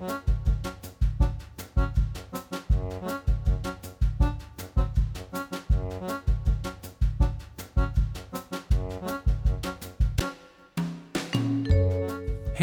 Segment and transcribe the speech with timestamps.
[0.00, 0.08] Heil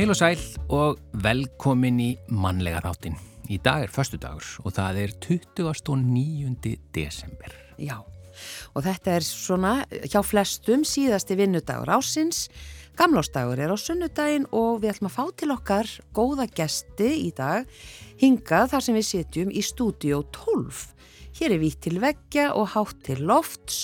[0.09, 0.41] og sæl
[0.73, 3.13] og velkomin í mannlega þáttin.
[3.53, 6.73] Í dag er förstu dagur og það er 29.
[6.97, 7.53] desember.
[7.77, 8.01] Já,
[8.73, 9.73] og þetta er svona
[10.09, 12.47] hjá flestum síðasti vinnudagur ásins.
[12.97, 17.67] Gamlástagur er á sunnudaginn og við ætlum að fá til okkar góða gesti í dag
[18.17, 20.79] hingað þar sem við sitjum í stúdíó 12.
[21.37, 23.83] Hér er vitt til veggja og hátt til lofts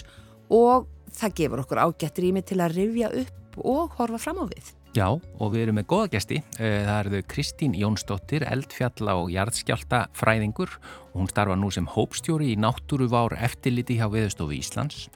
[0.49, 4.73] og það gefur okkur ágætt rými til að rifja upp og horfa fram á við.
[4.93, 6.37] Já, og við erum með goða gesti.
[6.61, 10.75] Eh, það eru Kristín Jónsdóttir, eldfjalla og jarðskjálta fræðingur
[11.15, 15.07] hún starfa nú sem hópstjóri í náttúruvár eftirliti hjá Viðstofu Íslands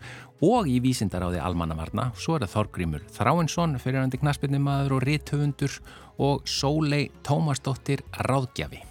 [0.42, 2.10] og í vísindaráði Almannavarna.
[2.18, 5.80] Svo er það Þorgrymur Þráinsson, fyrirhandi knaspinnumadur og rithöfundur
[6.18, 8.82] og Sólei Tómasdóttir Ráðgjafi.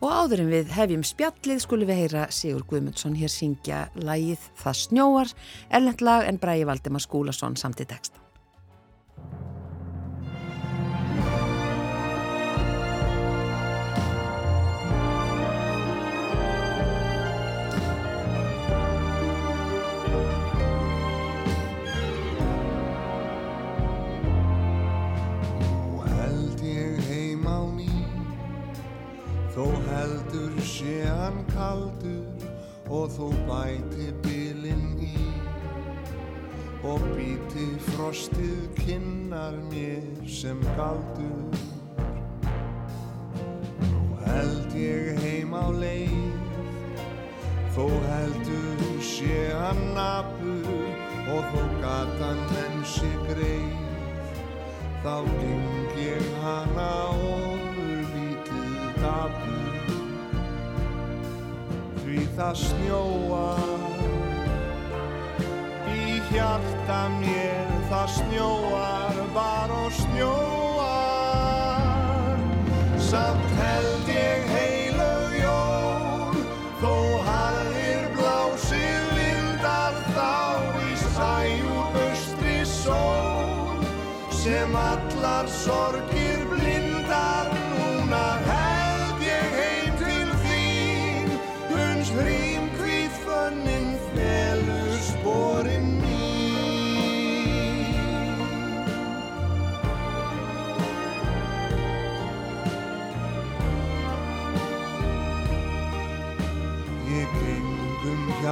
[0.00, 4.80] Og áður en við hefjum spjallið skulum við heyra Sigur Guðmundsson hér syngja lægið Það
[4.86, 5.36] snjóar,
[5.68, 7.82] erlend lag en Bræi Valdemar Skúlason samt
[30.90, 31.20] í texta.
[31.54, 32.50] kaldur
[32.90, 35.26] og þú bæti bylinn í.
[36.90, 40.06] Og býti frostið kinnar mér
[40.38, 41.58] sem galdur.
[43.90, 46.16] Nú held ég heim á leið.
[47.76, 50.72] Þó heldur sé hann nabur
[51.30, 53.78] og þó gatan menn sé greið.
[55.04, 57.49] Þá geng ég hana ofur
[62.40, 63.80] það snjóar
[65.92, 71.18] í hjarta mér það snjóar bara og snjóar.
[73.10, 76.40] Samt held ég heilug jól
[76.80, 76.96] þó
[77.28, 80.32] harðir blásið vindar þá
[80.88, 83.84] í sæjúr austri sól
[84.40, 86.39] sem allar sorgir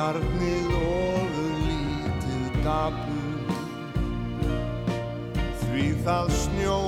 [0.09, 3.57] hjarnið ofur lítið dapur.
[5.61, 6.88] Því það snjóar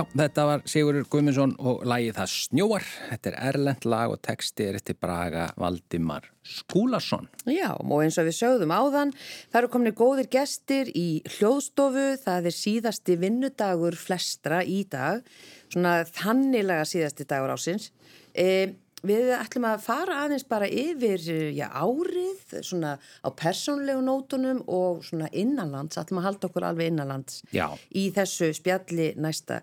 [0.00, 2.84] Já, þetta var Sigurður Guðmundsson og lagið Það snjóar.
[3.10, 7.28] Þetta er erlend lag og texti er eftir Braga Valdimar Skúlason.
[7.44, 9.12] Já, og eins og við sögðum áðan,
[9.52, 15.20] það eru komin góðir gestir í hljóðstofu, það er síðasti vinnudagur flestra í dag,
[15.68, 17.90] svona þannilega síðasti dagur ásins.
[18.32, 18.72] E,
[19.06, 21.22] við ætlum að fara aðeins bara yfir
[21.56, 27.40] já, árið, svona á persónlegu nótunum og svona innanlands, ætlum að halda okkur alveg innanlands
[27.54, 27.68] Já.
[27.96, 29.62] í þessu spjalli næsta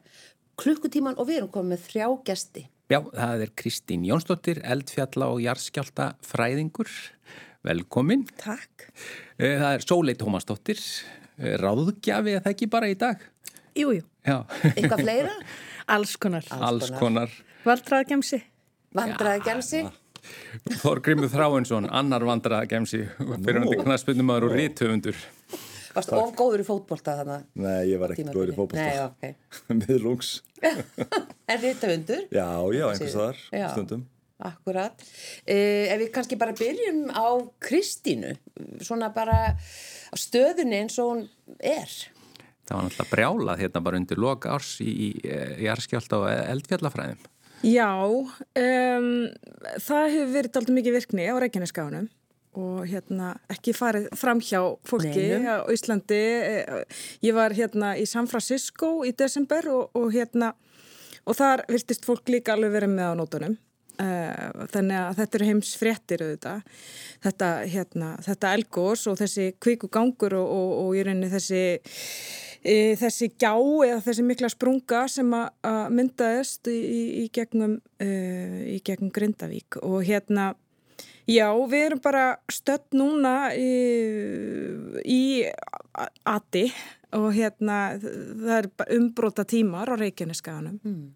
[0.58, 2.66] klukkutíman og við erum komið með þrjá gesti.
[2.90, 6.90] Já, það er Kristín Jónsdóttir, eldfjalla og jarðskjálta fræðingur.
[7.68, 8.24] Velkomin.
[8.40, 8.86] Takk.
[9.38, 10.80] Eh, Það er Sólei Tómasdóttir,
[11.38, 13.20] eh, ráðgjafi eða ekki bara í dag.
[13.76, 15.34] Jú, jú, Já, Eitthvað fleira?
[15.88, 16.44] alls konar.
[16.50, 17.30] alls konar.
[17.66, 18.42] Valdraðgemsi.
[18.98, 19.82] Vandraði gemsi?
[20.82, 25.20] Þorgrimur Þráinsson, annar vandraðagemsi, fyrirhandi knaspunumadur og rithöfundur.
[25.96, 27.46] Varst of góður í fótbolta þannig?
[27.64, 29.06] Nei, ég var ekkert góður í Nei, fótbolta.
[29.08, 29.56] ok.
[29.80, 30.34] Miðlungs.
[31.48, 32.26] En þetta undur?
[32.34, 33.38] Já, já, einhvers þar,
[33.72, 34.02] stundum.
[34.44, 35.06] akkurat.
[35.48, 37.28] Uh, ef við kannski bara byrjum á
[37.64, 38.34] Kristínu,
[38.84, 41.24] svona bara á stöðunni eins og hún
[41.62, 41.88] er.
[42.68, 47.24] Það var náttúrulega brjálað hérna bara undir loka árs í, í, í Jarskjálta og eldfjallafræðum.
[47.66, 49.10] Já, um,
[49.82, 52.08] það hefur verið aldrei mikið virkni á Reykjanesgáðunum
[52.58, 56.22] og hérna ekki farið fram hjá fólki á Íslandi.
[57.26, 60.54] Ég var hérna í San Francisco í desember og, og hérna
[61.28, 63.58] og þar virtist fólk líka alveg verið með á nótunum.
[63.98, 66.60] Uh, þannig að þetta eru heims fréttir auðvitað.
[67.24, 71.62] Þetta, hérna, þetta elgós og þessi kvíkugangur og, og, og í rauninni þessi
[72.62, 73.56] e, þessi gjá
[73.88, 79.10] eða þessi mikla sprunga sem að að myndaðist í, í, í gegnum uh, í gegnum
[79.18, 80.52] Grindavík og hérna
[81.26, 83.72] já, við erum bara stödd núna í,
[85.10, 85.22] í
[85.98, 86.68] a- Ati
[87.18, 91.08] og hérna það er umbróta tímar á Reykjaneskaganum Mm.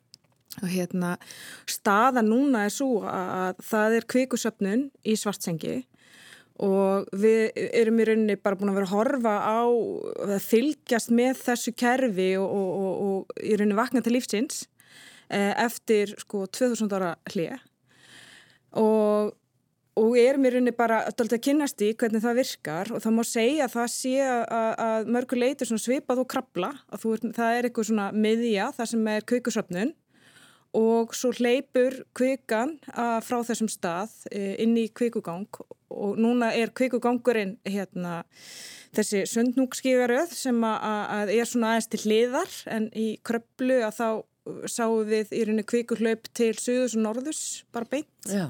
[0.59, 1.15] Og hérna
[1.69, 5.79] staða núna er svo að það er kvikusöfnun í svartsengi
[6.61, 9.61] og við erum í rauninni bara búin að vera að horfa á
[10.27, 14.65] að fylgjast með þessu kerfi og, og, og, og í rauninni vakna til lífsins
[15.31, 17.55] eh, eftir sko 2000 ára hlið
[18.77, 19.31] og,
[19.97, 23.65] og erum í rauninni bara að kynast í hvernig það virkar og það má segja
[23.65, 27.89] að það sé að, að mörgur leiti svipað og krabla að er, það er eitthvað
[27.89, 29.95] svona miðja það sem er kveikusöfnun
[30.77, 35.47] og svo hleypur kvikan frá þessum stað eh, inn í kvikugang
[35.91, 38.21] og núna er kvikugangurinn hérna,
[38.95, 40.85] þessi sundnúkskígaröð sem að,
[41.17, 44.07] að er svona aðeins til hliðar en í kröplu að þá
[44.71, 47.41] sáum við í rauninni kvikuhlaup til suðus og norðus
[47.73, 48.09] bara beint.
[48.25, 48.47] Já.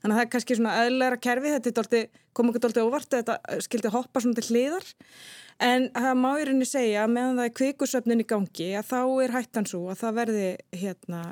[0.00, 2.02] Þannig að það er kannski svona eðlæra kerfi, þetta
[2.36, 4.86] kom ekki dálta óvart, þetta skildi hoppa svona til hliðar.
[5.60, 9.34] En það má í rauninni segja meðan það er kvikusöfnin í gangi að þá er
[9.36, 10.46] hættan svo að það verði
[10.82, 11.22] hérna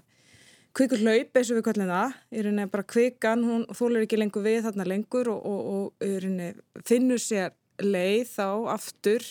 [0.76, 2.16] kvikulhlaup eins og við kallum það.
[2.32, 6.14] Í rauninni bara kvikan, hún þólur ekki lengur við þarna lengur og, og, og í
[6.22, 6.52] rauninni
[6.86, 9.24] finnur sér leið þá aftur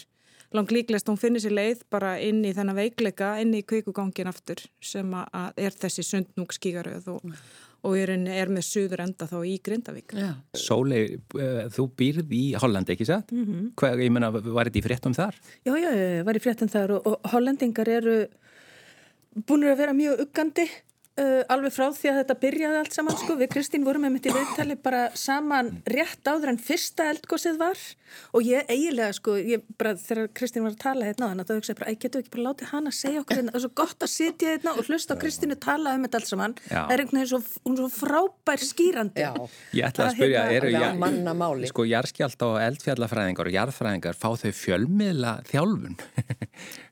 [0.55, 4.61] langt líklegast hún finnir sér leið bara inn í þennan veikleika, inn í kvikugangin aftur
[4.83, 7.35] sem að er þessi sundnúkskígaröð og,
[7.83, 10.15] og í rauninni er með suður enda þá í Grindavík.
[10.15, 10.31] Já.
[10.57, 13.31] Sólei, uh, þú býrð í Hollandi, ekki satt?
[13.35, 13.69] Mm -hmm.
[13.79, 15.35] Hvað, ég menna, var þetta í fréttum þar?
[15.67, 18.17] Já, já, ég var í fréttum þar og, og hollendingar eru
[19.45, 20.69] búinir að vera mjög uggandi
[21.17, 23.37] uh, alveg frá því að þetta byrjaði allt saman sko.
[23.39, 27.81] Við Kristín vorum með mitt í viðtali bara saman rétt áður en fyrsta eldgósið var
[28.37, 31.59] og ég eiginlega sko, ég bara þegar Kristín var að tala hérna á að það
[31.59, 33.73] hugsaði bara, ég getur ekki bara látið hana að segja okkur hérna, það er svo
[33.81, 36.55] gott að sitja hérna og hlusta á Kristínu tala um þetta allt saman.
[36.67, 36.79] Já.
[36.79, 39.25] Það er einhvern veginn svo, er svo frábær skýrandi.
[39.25, 39.31] Já.
[39.75, 41.71] Ég ætla að spyrja, hérna- eru mannamáli.
[41.71, 45.99] sko jarðskjálta og eldfjallafræðingar og jarðfræðingar fá þau fjölmiðla þjálfun?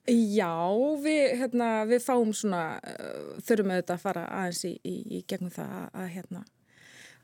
[0.05, 0.53] Já,
[1.01, 5.49] við, hérna, við fáum svona, uh, þurfum auðvitað að fara aðeins í, í, í gegnum
[5.53, 6.41] það að, að, hérna,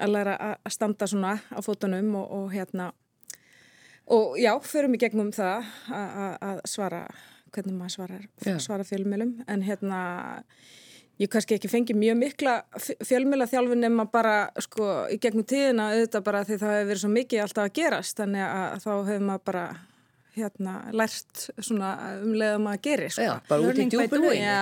[0.02, 2.88] að læra að standa svona á fótunum og, og hérna,
[4.10, 7.04] og já, förum í gegnum það að, að, svara,
[7.54, 8.56] hvernig maður svarar, Já.
[8.66, 10.02] svara fjölmjölum, en hérna,
[11.22, 12.58] ég kannski ekki fengi mjög mikla
[13.06, 17.14] fjölmjöla þjálfun nema bara, sko, í gegnum tíðina auðvitað bara því það hefur verið svo
[17.14, 19.66] mikið alltaf að gerast, þannig að þá hefur maður bara,
[20.38, 21.90] hérna, lært svona
[22.22, 23.26] um leiðum að geri, sko.
[23.26, 24.38] Já, bara út í doing.
[24.40, 24.60] Já,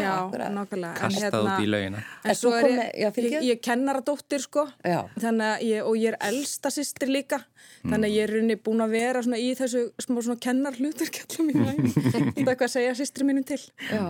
[0.00, 0.92] Já, já, nákvæmlega.
[0.94, 2.02] En Kastað hérna- út í laugina?
[2.24, 7.12] En svo er ég, ég, ég er kennaradóttir sko, ég, og ég er elsta sýstir
[7.12, 7.42] líka,
[7.84, 11.52] þannig að ég er runni búin að vera svona í þessu smá svona kennar hluturkjallum
[11.52, 13.60] í læg, þetta eitthvað að segja sýstri mínum til.
[13.90, 14.04] Já.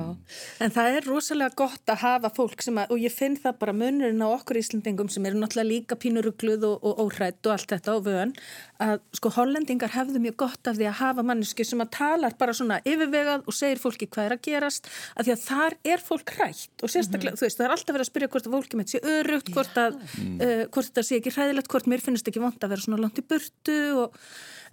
[0.63, 3.75] En það er rosalega gott að hafa fólk sem að, og ég finn það bara
[3.75, 7.97] munurinn á okkur Íslandingum sem eru náttúrulega líka pínurugluð og, og óhrætt og allt þetta
[7.99, 8.35] og vön,
[8.81, 12.55] að sko hollendingar hefðu mjög gott af því að hafa manneski sem að talar bara
[12.57, 16.35] svona yfirvegað og segir fólki hvað er að gerast, að því að þar er fólk
[16.37, 18.95] hrætt og sérstaklega, þú veist, það er alltaf verið að spyrja hvort að fólki með
[18.95, 22.65] sé örugt, hvort að, uh, hvort þetta sé ekki hræðilegt, hvort mér finnst ekki vond
[22.65, 24.19] að vera svona langt í burtu og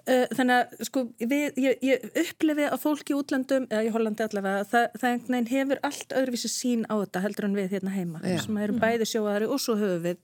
[0.08, 4.64] þannig að sko við, ég, ég upplifi að fólk í útlandum eða í Hollandi allavega
[4.72, 8.38] það, það hefur allt öðruvísi sín á þetta heldur en við hérna heima Já.
[8.46, 10.22] sem eru bæði sjóaðari og svo höfum við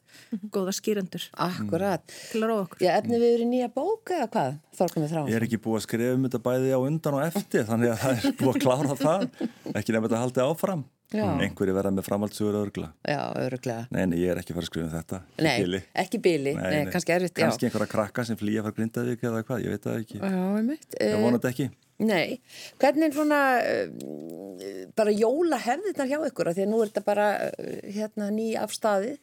[0.54, 2.06] góða skýrendur Akkurat.
[2.32, 2.84] til að róa okkur.
[2.84, 4.58] Já, efni við eru nýja bók eða hvað?
[4.78, 5.22] Þorkum við þrá.
[5.30, 8.04] Ég er ekki búið að skrifa um þetta bæði á undan og eftir þannig að
[8.04, 9.26] það er búið að klára það
[9.74, 10.86] ekki nefnir þetta haldið áfram.
[11.14, 13.84] Einhverju verða með framhaldsugur örgla Já, öruglega.
[13.94, 15.82] Nei, nei, ég er ekki að fara að skrifa um þetta ekki Nei, bili.
[16.04, 16.54] ekki bíli.
[16.58, 17.36] Nei, kannski erfitt.
[17.38, 20.88] Kannski einhverja krakka sem flýja frá Grindavík eða hvað, ég veit það ekki Já, einmitt.
[20.98, 21.70] Ég Eh, vonandi ekki
[22.04, 22.40] Nei,
[22.82, 27.76] hvernig svona uh, bara jólahefðirnar hjá ykkur af því að nú er þetta bara uh,
[27.94, 29.20] hérna ný afstæðið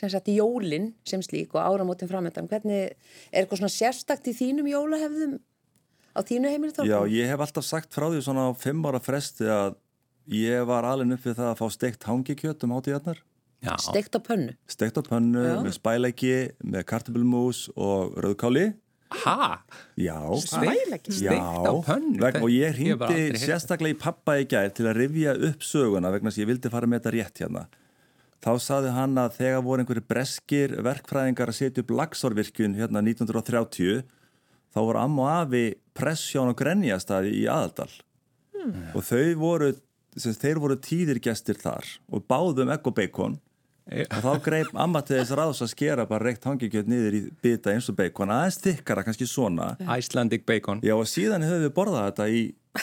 [0.00, 2.92] sem sagt jólin sem slík og áramótin framöndan hvernig,
[3.30, 5.38] er eitthvað svona sérstakt í þínum jólahefðum
[6.14, 6.82] á þínu heimili þá?
[6.90, 9.74] Já, ég hef alltaf sagt frá því svona á fimm ára fresti að
[10.30, 13.20] ég var alveg upp við það að fá steikt hangikjöt um hátíðarnar
[13.60, 13.74] Já.
[13.76, 14.54] Steikt á pönnu.
[14.72, 16.30] Steikt á pönnu með spælæki,
[16.64, 18.70] með kartabulmús og rauðkáli.
[19.20, 19.58] Ha?
[20.00, 20.16] Já.
[20.40, 21.12] Spæleggi?
[21.20, 22.16] Já, Steikt á pönnu?
[22.22, 26.30] vegna, og ég heyrt sérstaklega í pappa í gær til að rifja upp söguna vegna
[26.32, 27.66] þess að ég vildi fara með þetta rétt hérna.
[28.40, 34.06] Þá saði hann að þegar voru einhverju breskir verkfræðingar að setja upp lagsárvirkjun hérna 1930
[34.72, 37.90] þá voru amma og afi pressjón og grenjastæði í aðaldal
[38.94, 39.74] og þau voru,
[40.16, 43.38] sem, þeir voru tíðirgestir þar og báðum egg og bacon
[43.90, 47.72] og þá greip amma til þess ráðs að skera bara reykt hangikjöt niður í bita
[47.74, 52.04] eins og bacon aðeins þykkara, kannski svona Icelandic bacon Já og síðan höfum við borðað
[52.10, 52.42] þetta í,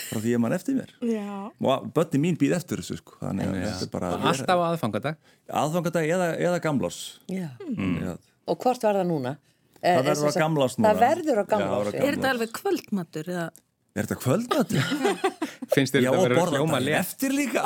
[0.10, 1.48] frá því ég mann eftir mér Já.
[1.64, 3.16] og börni mín býð eftir þessu sko.
[3.22, 5.22] þannig að þetta er bara Alltaf á aðfangadag
[5.64, 6.98] aðfangadag eða, eða gamlás
[7.32, 7.48] Já.
[7.64, 8.18] mm.
[8.48, 9.38] Og hvort var það núna?
[9.38, 9.44] Það
[9.88, 11.90] Eh, verður á gamlás núna Það verður á gamlás.
[11.94, 13.28] Er þetta alveg kvöldmatur?
[13.30, 13.44] Eða?
[13.98, 14.90] Er þetta kvöldmatur?
[15.74, 17.00] Finnst þér Já þetta og að vera borða hljóma þetta létt?
[17.02, 17.64] eftir líka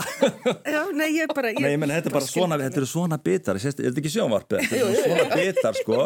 [0.76, 1.52] Já, nei, ég bara...
[1.52, 4.04] Ég, Nei, ég menn, þetta er bara svona, þetta eru svona bitar Sést, Er þetta
[4.04, 4.64] ekki sjónvarpið?
[4.70, 6.00] Þetta eru svona bitar, sko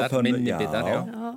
[0.00, 0.58] á bitar, minni já.
[0.62, 0.96] bitar, já.
[0.96, 1.34] Já, já,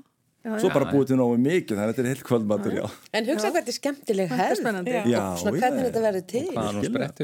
[0.60, 2.86] Svo bara búið til nógu mikið, þannig að þetta er heilt kvöldmatur, já.
[3.14, 4.70] En hugsa hvað þetta er skemmtileg er hefð.
[4.90, 5.86] Já, já, hvernig já.
[5.88, 6.46] þetta verður til.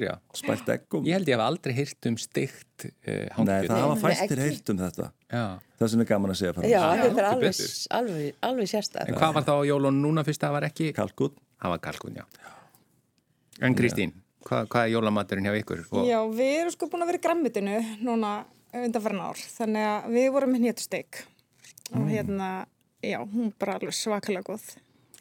[0.05, 0.13] Já.
[0.35, 4.43] Spælt eggum Ég held ég hef aldrei hýrt um steikt uh, Nei, það hafa fæstir
[4.43, 5.09] heilt um þetta.
[5.31, 5.45] Já.
[5.79, 6.67] Það sem er gaman að segja frá.
[6.67, 7.07] Já, þessu.
[7.07, 7.63] þetta er alveg,
[7.99, 9.09] alveg, alveg sérstak.
[9.09, 10.43] En hvað var þá á jólun núna fyrst?
[10.43, 12.25] Að það var ekki Kalkút Það var kalkun, já.
[13.63, 14.11] En Kristín,
[14.45, 15.85] hvað, hvað er jólamaturinn hjá ykkur?
[15.95, 18.33] Og, Já, við erum sko búin að vera í grammitinu núna
[18.75, 21.21] undanfæran ár, þannig að við vorum með nétusteik
[21.95, 22.49] og hérna,
[23.03, 24.65] já, hún er bara alveg svakalega góð.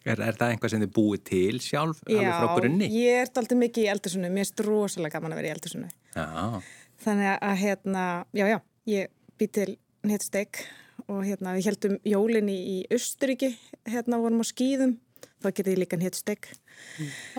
[0.05, 2.89] er, er það einhvað sem þið búið til sjálf alveg frá grunni?
[2.93, 5.91] ég er alltaf mikið í eldursunni, mér er rosalega gaman að vera í eldursunni.
[6.15, 6.63] Já,
[7.05, 9.71] Þannig að hérna, já, já, ég bý til
[10.07, 10.63] nétusteik
[11.11, 13.51] og hérna við heldum jólinni í Östuríki,
[13.89, 14.95] hérna vorum á skýðum,
[15.43, 16.49] þá getið ég líka nétusteik.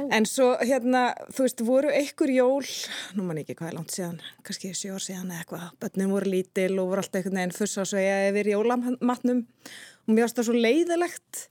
[0.09, 2.69] En svo hérna, þú veist, voru einhver jól,
[3.17, 6.31] nú man ekki hvað er langt síðan, kannski sjö ár síðan eða eitthvað, bönnin voru
[6.31, 10.49] lítil og voru alltaf einhvern veginn fuss á svega yfir jólamatnum og mér varst það
[10.49, 11.45] svo leiðilegt.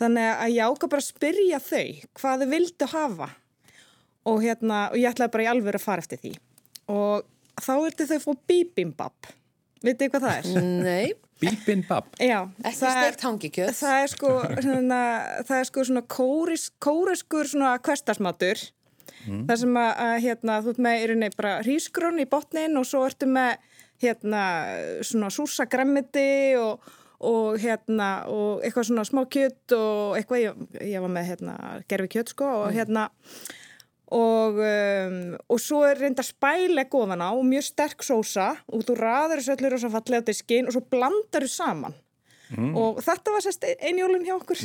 [0.00, 3.28] Þannig að ég ákvað bara að spyrja þau hvað þau vildu hafa
[4.30, 6.32] og hérna, og ég ætlaði bara í alvöru að fara eftir því.
[6.92, 7.26] Og
[7.60, 9.30] þá vildu þau fá bibimbap.
[9.84, 10.64] Vitið hvað það er?
[10.84, 12.44] Nei, bíbimbab Já.
[12.62, 13.76] ekki steikt hangikjöt.
[13.78, 15.00] Það er sko, svona,
[15.48, 18.62] það er sko svona kóris, kóriskur svona kvestasmatur.
[19.26, 22.86] Það sem að, að hérna, þú ert með í rauninni bara hrísgrón í botnin og
[22.88, 23.58] svo ertu með
[24.00, 24.42] hérna
[25.04, 26.86] svona súsa gremmiti og,
[27.28, 30.62] og hérna og eitthvað svona smá kjött og eitthvað, ég,
[30.94, 31.56] ég var með hérna
[31.90, 33.10] gerfi kjött sko og hérna
[34.10, 38.96] og, um, og svo er reynda spæleg góðan á og mjög sterk sósa og þú
[38.98, 41.98] raður þessu öllu rosa fallega á diskin og svo blandar þú saman.
[42.74, 44.58] Og þetta var sérst einn jólun hjá okkur.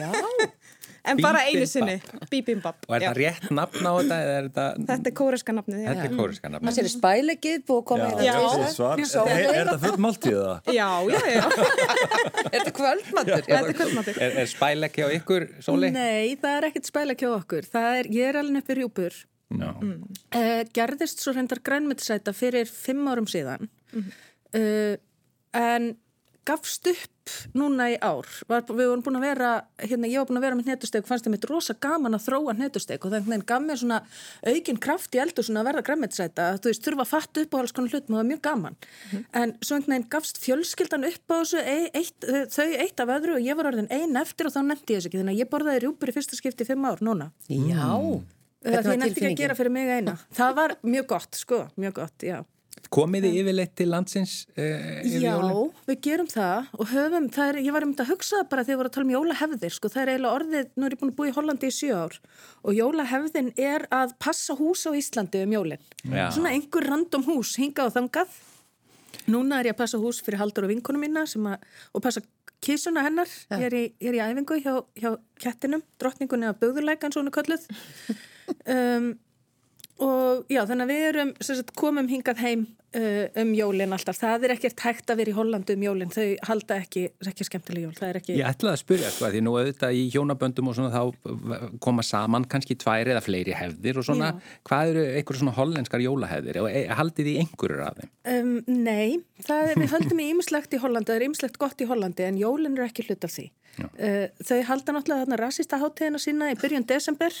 [0.00, 0.08] Já,
[1.04, 1.96] en bara einu sinni,
[2.30, 5.84] bibimbap Og er það rétt nafn á þetta eða er þetta, þetta er kóreska nafnið
[5.86, 6.66] þetta er kóriska nafn?
[6.68, 9.02] það sér spælegið búið að koma hérna svar.
[9.12, 9.34] Sóley.
[9.38, 10.72] Er, er þetta full máltíð það?
[10.78, 11.44] já, já, já,
[12.48, 13.46] Er þetta kvöldmatur?
[13.48, 15.90] þetta er kvöldmatur Er, er spæleggi á ykkur, Sóli?
[15.94, 17.68] Nei, það er ekkert spæla hjá okkur.
[17.72, 19.18] Það er, ég er alveg uppið rjúpur.
[19.58, 19.68] Já.
[20.36, 23.68] Uh, gerðist svo reyndar grænmyndisæta fyrir fimm árum síðan.
[24.52, 24.96] Uh,
[25.56, 25.92] en
[26.48, 28.24] gafst upp núna í ár.
[28.48, 29.48] Var, við vorum búin að vera,
[29.82, 32.54] hérna, ég var búin að vera með hnetusteg, fannst það mitt rosa gaman að þróa
[32.56, 33.98] hnetusteg og þannig gaf mér svona
[34.48, 36.46] aukin kraft í eldur svona að verða grænmyndisæta.
[36.64, 38.78] Þú veist, þurfa að fatta upp á alls konar hlutum og það var mjög gaman.
[39.42, 41.62] En svo einhvern veginn gafst fjölskyldan upp á þessu,
[42.00, 45.02] eitt, þau eitt af öðru og ég var orðin ein eftir og þá nefndi ég
[45.02, 45.20] þess ekki.
[45.20, 47.28] Þannig að ég borðaði rjúpur í fyrsta skipti fimm ár núna.
[47.52, 47.92] Já.
[48.58, 49.42] Það Hvernig því var ég nefndi ekki að tilfinningin?
[49.44, 50.16] gera fyrir mig eina.
[50.34, 52.40] Það var mjög gott, sko, mjög gott, já.
[52.88, 54.62] Komið þið yfirleitt til landsins uh,
[55.04, 55.72] yfir Já, jólin?
[55.90, 58.72] við gerum það og höfum, það er, ég var um þetta að hugsa bara þegar
[58.72, 61.12] við vorum að tala um jólahefðir, sko, það er eiginlega orðið, nú er ég búin
[61.12, 62.16] að búa í Hollandi í sjö ár
[62.62, 65.84] og jólahefðin er að passa hús á Íslandi um jólin.
[66.06, 66.24] Já.
[66.32, 68.40] Svona einhver random hús, hingað og þangað.
[69.28, 72.24] Núna er ég að passa hús fyrir Haldur og vinkonu mína sem að, og passa
[72.64, 75.10] kísuna hennar, ég er í, ég er í æfingu hjá, hjá
[75.42, 77.68] kettinum, drottningunni af böðurleikan svona kölluð.
[78.74, 79.12] um,
[80.04, 84.46] og já, þannig að við erum sagt, komum hingað heim uh, um jólin alltaf, það
[84.46, 87.86] er ekkert hægt að vera í Hollandi um jólin, þau halda ekki er ekki skemmtileg
[87.86, 90.70] jól, það er ekki Ég ætlaði að spyrja, sko, að því nú auðvitað í hjónaböndum
[90.70, 94.32] og svona þá koma saman kannski tvær eða fleiri hefðir og svona,
[94.68, 96.62] hvað eru einhverjum svona hollenskar jólahefðir?
[96.62, 98.12] Og e, haldið í einhverjur af þeim?
[98.34, 98.56] um,
[98.88, 102.28] Nei, það er, við höldum í ýmislegt í Hollandi, það er ýmislegt gott í Hollandi
[102.28, 103.50] en jólin eru ekki hlut af því.
[103.78, 107.34] Uh, þau halda náttúrulega þarna rasista hátíðina sína í byrjun desember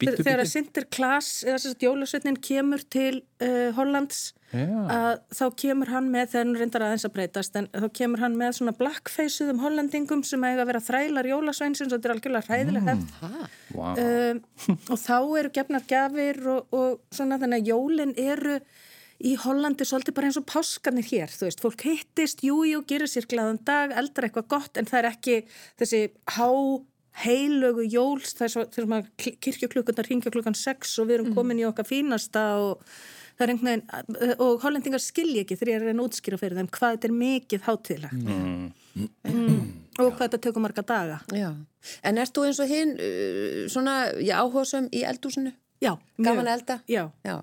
[0.00, 3.12] Bíddu, þegar að Sinterklaas eða þess að jólasveitnin kemur til
[3.42, 7.86] uh, Hollands að þá kemur hann með, þegar hann reyndar aðeins að breytast en þá
[7.98, 12.14] kemur hann með svona blackfaceðum hollendingum sem eiga að vera þrælar jólasveinsins og þetta er
[12.14, 13.98] algjörlega hræðileg hefð Wow.
[13.98, 14.38] um,
[14.94, 18.60] og þá eru gefnar gafir og, og svona þannig að jólin eru
[19.24, 23.10] í Hollandi svolítið bara eins og páskarnir hér, þú veist, fólk hittist, jújú, jú, gerir
[23.10, 25.36] sér glaðan dag, eldar eitthvað gott en það er ekki
[25.80, 26.00] þessi
[26.36, 26.46] há
[27.22, 32.42] heilögu jóls þess að kirkjuklukkunar ringja klukkan 6 og við erum komin í okkar fínasta
[32.62, 32.82] og
[33.38, 36.70] það er einhvern veginn og hollendingar skilji ekki þegar ég er að útskýra fyrir þeim
[36.74, 38.64] hvað þetta er mikið hátíðlegt mm.
[39.30, 39.60] mm.
[39.98, 41.50] og hvað þetta tökur marga daga Já.
[42.02, 45.52] En ert þú eins og hinn uh, svona, já, áhugasum í eldúsinu?
[45.82, 45.92] Já,
[46.22, 46.78] Gaman elda?
[46.88, 47.10] Já.
[47.26, 47.34] já.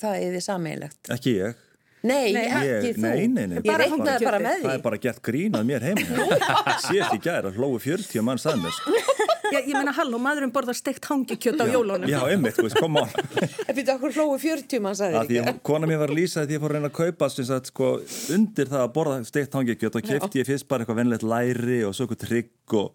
[0.00, 1.66] Það er því sameigilegt Ekki ég
[2.08, 3.02] Nei, nei, ekki þú.
[3.04, 3.58] Nei, nei, nei.
[3.62, 4.64] Ég reiknaði bara með því.
[4.66, 6.02] Það er bara gett grínað mér heima.
[6.86, 8.72] Sést í gæra, hlóðu 40 mann mér.
[8.78, 8.90] Sko.
[9.48, 12.04] Já, ég menna, halló, maðurum borðar steikt hangikjöt á jólunum.
[12.10, 13.08] Já, einmitt, þú veist, koma á.
[13.08, 15.38] Það byrði okkur hlóðu 40 mann sagði því.
[15.46, 17.70] Því kona mér var að lýsa því að ég fór að reyna að kaupa sagt,
[17.72, 17.88] sko,
[18.36, 21.96] undir það að borða steikt hangikjöt og kefti ég fyrst bara eitthvað vennlegt læri og
[21.96, 22.88] svo eitthvað trygg og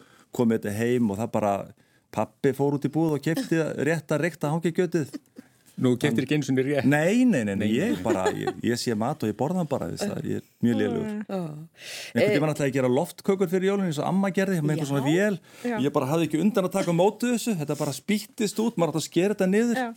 [5.74, 6.86] það Nú keftir ekki eins og nýri rétt.
[6.90, 9.88] Nei, nei, nei, nei, ég bara, ég, ég sé mat og ég borða hann bara,
[9.90, 11.16] þess að ég er mjög liðlugur.
[12.14, 15.08] Einhvern tíma náttúrulega að gera loftkökur fyrir jólunni eins og amma gerði, með einhvern svona
[15.08, 15.40] vél.
[15.88, 19.02] Ég bara hafði ekki undan að taka mótu þessu, þetta bara spýttist út, maður átt
[19.02, 19.82] að skera þetta niður.
[19.82, 19.90] Já.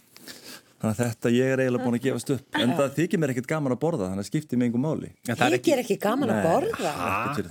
[0.87, 2.45] Þannig að þetta ég er eiginlega búin að gefast upp.
[2.61, 5.11] En það þykir mér ekkert gaman að borða Þannig að skipti mig einhver máli.
[5.27, 6.93] Þykir ekki, ekki gaman að borða?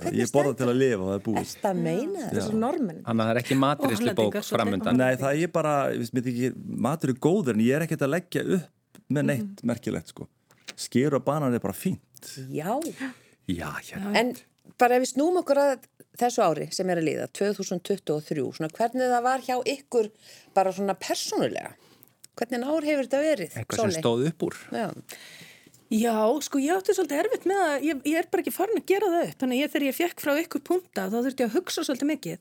[0.00, 1.52] Nei, ég borða til að lifa og það er búið.
[1.70, 5.12] Er meina það er svo normin Þannig að það er ekki maturislu bók framöndan Nei,
[5.20, 6.50] það er bara, ekki,
[6.86, 8.72] matur er góður En ég er ekkert að leggja upp
[9.12, 9.66] með neitt mm.
[9.70, 10.26] merkilegt sko.
[10.76, 12.02] Skýr og banan er bara fínt.
[12.50, 12.74] Já,
[13.46, 14.12] Já hérna.
[14.18, 14.34] En
[14.80, 15.86] bara ef við snúm okkur að
[16.18, 18.72] þessu ári sem er að líða 2023, svona
[22.36, 23.58] hvernig ár hefur þetta verið?
[23.60, 23.96] Eitthvað Sóli?
[23.96, 24.58] sem stóð upp úr.
[24.74, 24.88] Já.
[25.86, 28.88] Já, sko ég átti svolítið erfitt með að ég, ég er bara ekki farin að
[28.90, 31.50] gera það upp þannig að ég, þegar ég fekk frá ykkur punta þá þurfti ég
[31.52, 32.40] að hugsa svolítið mikið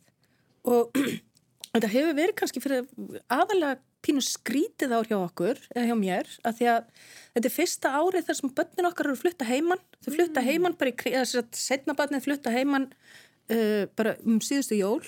[0.73, 0.97] og
[1.75, 2.87] þetta hefur verið kannski fyrir
[3.29, 6.89] aðalega pínu skrítið ár hjá okkur eða hjá mér að því að
[7.35, 10.49] þetta er fyrsta árið þar sem börnin okkar eru að flutta heimann þau flutta mm.
[10.49, 15.03] heimann bara í, eða setna börnin flutta heimann uh, bara um síðustu jól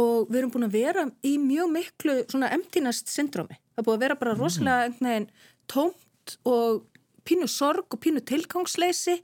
[0.00, 4.04] og við erum búin að vera í mjög miklu svona emptinast syndromi það búið að
[4.04, 4.42] vera bara mm.
[4.42, 5.30] rosalega einhvern veginn
[5.70, 6.84] tómt og
[7.24, 9.16] pínu sorg og pínu tilgangsleysi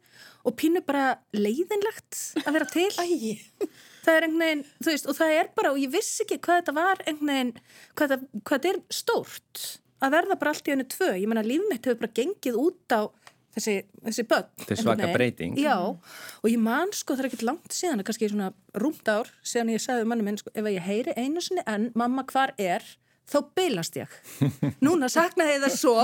[0.49, 2.89] og pínu bara leiðinlegt að vera til.
[4.01, 6.63] Það er einhvern veginn, þú veist, og það er bara og ég vissi ekki hvað
[6.63, 7.51] þetta var einhvern veginn
[7.99, 9.65] hvað, það, hvað þetta er stórt
[10.01, 13.13] að verða bara allt í önnu tvö, ég menna lífmitt hefur bara gengið út á
[13.57, 14.49] þessi, þessi börn.
[14.67, 15.59] Er svaka breyting.
[15.61, 19.75] Já, og ég man sko það er ekkert langt síðan, kannski svona rúmt ár síðan
[19.75, 22.85] ég sagði manni minn, sko, ef ég heyri einu sinni en mamma hvar er
[23.31, 24.15] þá beilast ég.
[24.85, 25.97] Núna saknaði það svo.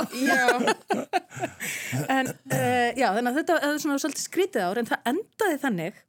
[2.16, 6.02] en uh, já, þannig að þetta er svona svolítið skrítið ár en það endaði þannig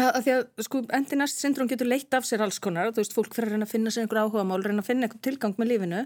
[0.00, 3.34] að því að sko endinast syndróm getur leitt af sér alls konar, þú veist, fólk
[3.36, 5.72] fyrir að reyna að finna sér einhver áhuga mál, reyna að finna einhver tilgang með
[5.72, 6.00] lífinu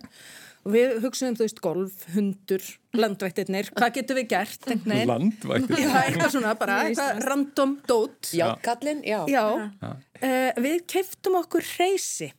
[0.67, 2.67] og við hugsaðum, þú veist, golf, hundur,
[2.99, 4.67] landvættirnir, hvað getur við gert?
[4.67, 5.85] Landvættirnir?
[5.85, 8.33] Já, eitthvað svona bara, eitthvað random dót.
[8.35, 9.21] Já, kallin, já.
[9.31, 9.45] Já,
[9.79, 9.93] já.
[10.19, 12.33] Uh, við keftum okkur reysi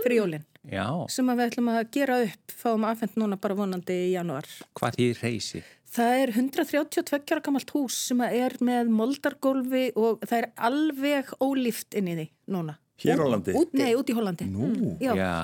[0.00, 0.46] fyrir jólinn.
[0.70, 0.84] Já.
[1.08, 4.48] Sem við ætlum að gera upp, fáum aðfend núna bara vonandi í januar.
[4.76, 5.62] Hvað þýr reysi?
[5.90, 11.96] Það er 132 ára gammalt hús sem er með moldargólfi og það er alveg ólíft
[11.98, 12.76] inn í því núna.
[13.00, 13.56] Hér á Hollandi?
[13.80, 14.46] Nei, út í Hollandi.
[14.52, 15.14] Nú, já.
[15.16, 15.34] já.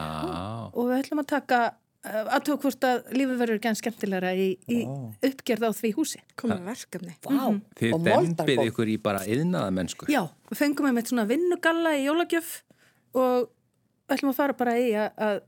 [0.70, 1.60] Og við ætlum að taka
[2.06, 4.78] aðtók hvort að lífið verður gæðan skemmtilegra í, í
[5.26, 7.56] uppgerð á því húsi komið verkefni wow.
[7.80, 12.52] Þið dempið ykkur í bara yðnaða mennsku Já, við fengum með svona vinnugalla í jólagjöf
[13.16, 13.50] og
[14.12, 15.42] ætlum að fara bara í að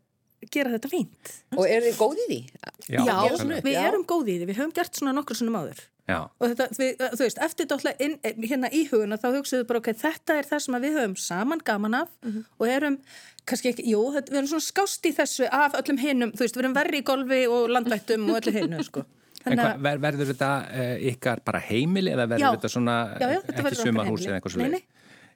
[0.54, 2.40] gera þetta fínt Og eru þið góðið í því?
[2.88, 3.16] Já, Já
[3.64, 3.84] við Já.
[3.88, 6.20] erum góðið í því, við höfum gert svona nokkur svona máður Já.
[6.40, 9.80] og þetta, við, þú veist, eftir þetta alltaf hérna í huguna þá hugsaðum við bara
[9.82, 12.46] ok, þetta er það sem við höfum saman gaman af mm -hmm.
[12.56, 12.96] og erum
[13.44, 16.56] kannski ekki, jú, þetta, við erum svona skást í þessu af öllum hinnum, þú veist,
[16.56, 19.04] við erum verri í golfi og landvættum og öllu hinnu, sko
[19.48, 23.26] En hva, ver, verður þetta uh, ykkar bara heimili eða verður já, þetta svona já,
[23.30, 24.80] já, þetta ekki sumarhús eða eitthvað svona?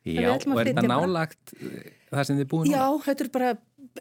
[0.03, 2.79] Já, og er þetta nálagt eh, það sem þið búið núna?
[2.81, 3.51] Já, þetta er bara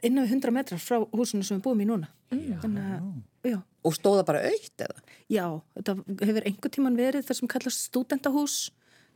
[0.01, 2.09] innan við 100 metrar frá húsinu sem við búum í núna.
[2.31, 3.61] Mm.
[3.81, 4.97] Og stóða bara aukt eða?
[5.31, 5.45] Já,
[5.77, 8.57] þetta hefur einhver tíman verið það sem kallast stúdendahús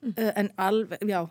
[0.01, 0.15] mm.
[0.15, 1.21] uh, en alveg, já,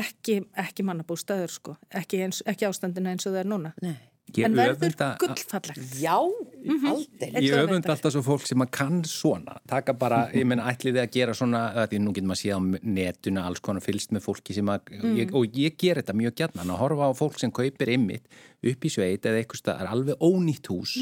[0.00, 3.74] ekki, ekki mannabústaður sko, ekki, eins, ekki ástandina eins og það er núna.
[3.84, 3.98] Nei.
[4.38, 6.88] En verður gullfallegt Já, mm -hmm.
[6.90, 11.00] aldrei Ég öfund alltaf svo fólk sem að kann svona taka bara, ég menn ætliði
[11.02, 14.22] að gera svona því nú getur maður að sé á netuna alls konar fylst með
[14.22, 15.16] fólki sem að, mm.
[15.16, 18.22] ég, og ég ger þetta mjög gætnan að horfa á fólk sem kaupir ymmit
[18.60, 20.96] upp í sveit eða eitthvað stað er alveg ónýtt hús.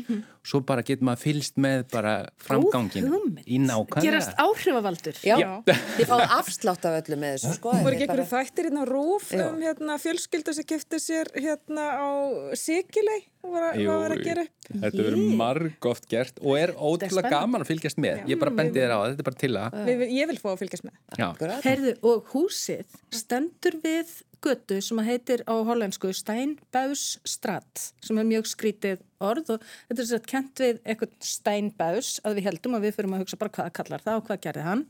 [0.49, 3.09] Svo bara getur maður fylst með bara framgangin
[3.45, 4.05] í nákvæmlega.
[4.05, 5.19] Gerast áhrifavaldur.
[5.27, 5.51] Já, Já.
[5.99, 7.73] þið fáðu afslátt af öllu með þessu sko.
[7.75, 9.49] voru Þið ekki bara- einhverju þættir hérna rúf Já.
[9.51, 12.09] um hérna, fjölskylda sem kefti sér hérna á
[12.55, 14.55] Sikilei og var, að- gera upp?
[14.69, 18.25] Þetta verður margóft gert og er ótrúlega gaman að fylgjast með.
[18.29, 20.59] Ég bara bendi þér á það, þetta er bara til að ég vil fá að
[20.63, 20.97] fylgjast með.
[21.19, 21.29] Já.
[21.65, 24.07] Heyrðu, og húsið stendur við
[24.45, 30.11] götu sem að heitir á hollensku Steinbausstrat sem er mjög skrítið orð og þetta er
[30.13, 33.75] sett kent við eitthvað Steinbaus að við heldum að við fyrir að hugsa bara hvað
[33.81, 34.87] kallar það og hvað gerði hann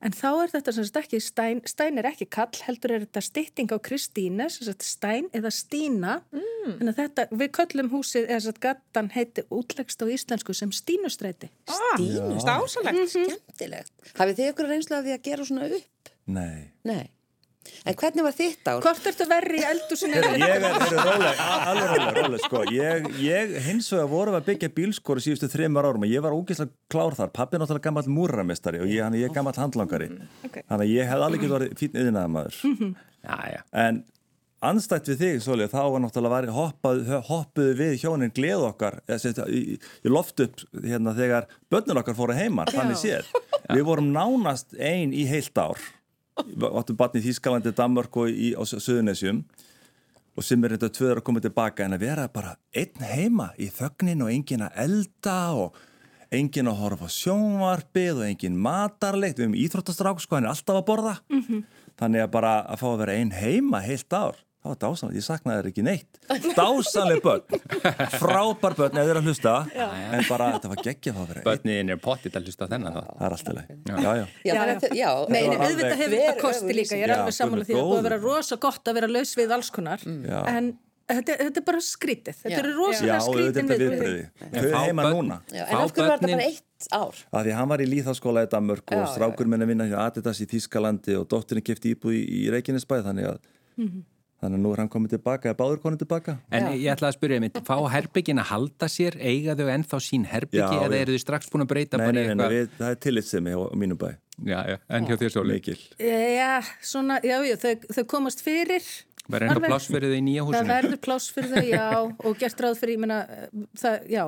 [0.00, 3.22] en þá er þetta sem sagt ekki Stein, Stein er ekki kall, heldur er þetta
[3.24, 6.78] stytting á Kristíne, sem sagt Stein eða Stína mm.
[6.78, 12.40] en þetta, við köllum húsið, eða sagt gatan heiti útlegst á íslensku sem Stínustræti Stínu,
[12.40, 13.94] Stásalegt skemmtilegt.
[14.16, 16.14] Hafið þið ykkur reynslu af því að gera svona upp?
[16.30, 16.70] Nei.
[16.88, 17.04] Nei.
[17.84, 18.78] En hvernig var þitt ár?
[18.84, 20.16] Hvort ertu verri í eldusinu?
[20.16, 22.62] Ég er, róleg, alveg róleg, róleg, sko.
[22.72, 26.72] Ég, ég hins vegar vorum að byggja bílskóri síðustu þreymar árum og ég var ógeðslega
[26.92, 27.32] klár þar.
[27.36, 30.08] Pappi er náttúrulega gammal múrarmestari og ég, hann, ég er gammal handlangari.
[30.48, 30.64] okay.
[30.70, 32.64] Þannig að ég hef alveg getið verið fín yðinaða maður.
[33.20, 33.60] Já, já.
[33.76, 33.98] En
[34.64, 40.12] anstætt við þig, Sólið, þá var náttúrulega hoppað, hoppuðu við hjónin gleð okkar í, í
[40.12, 43.28] loft upp hérna, þegar börnun okkar fóru heimar, þannig séð.
[43.76, 45.76] Við vorum nánast ein í heilt ár.
[46.70, 49.44] Áttum barni í Þýskalandi, Danmark og í, á Suðunesjum
[50.38, 53.68] og sem er þetta tvöður að koma tilbaka en að vera bara einn heima í
[53.74, 55.80] þögnin og engin að elda og
[56.30, 60.86] engin að horfa sjónvarpið og engin matarleikt, við hefum íþróttastrák sko, hann er alltaf að
[60.86, 61.16] borða.
[61.98, 65.24] Þannig að bara að fá að vera einn heima heilt ár það var dásanlega, ég
[65.24, 66.18] saknaði þér ekki neitt.
[66.56, 67.62] Dásanlega börn,
[68.20, 71.94] frábær börn eða þeir að hlusta, en bara þetta var geggja að að vera Bönniðin
[71.94, 74.60] er pottit að hlusta á þennan þá það er alltaf leið já, já, Já, Já,
[74.60, 77.80] að já, nei, auðvitað hefur þetta kosti líka, ég er alveg Já, sammála því að
[77.80, 80.04] það búið að vera rosa gott að vera laus við alls konar.
[80.04, 80.40] Já.
[80.52, 80.70] en
[81.10, 82.58] þetta, þetta er bara skrítið, þetta Já.
[82.60, 85.40] eru já, rosalega skrítin viðbröði þau er heima núna.
[85.50, 87.16] Já, en af hverju var þetta börnin- bara eitt ár?
[87.34, 89.88] að því hann var í líðháskóla í Danmörk Já, og já, strákur minn að vinna
[89.90, 93.40] hjá Adidas í Þýskalandi og dóttirinn kefti íbúð í, í Reykjanesbæ þannig að
[94.40, 96.72] þannig að nú er hann komið tilbaka, er báður konið tilbaka En Já.
[96.80, 100.64] ég ætla að spyrja einmitt, fá herbyggin að halda sér, eiga þau ennþá sín herbyggi
[100.80, 103.52] Já, eða eru þau strax búin að breyta Nei, nei, nei, við, það er tillitsemi
[103.52, 104.08] á, á mínum bæ
[104.40, 105.76] Já, já, en hjá þér svolítið.
[106.00, 106.08] mikil
[106.40, 108.84] Já, svona, já, já, þau, þau komast fyrir
[109.30, 109.70] Verður eitthvað Alveg.
[109.70, 110.70] pláss fyrir þau í nýja Það húsinu?
[110.72, 111.84] verður pláss fyrir þau, já,
[112.26, 113.18] og gert ráð fyrir, ég meina,
[113.78, 114.22] það, já,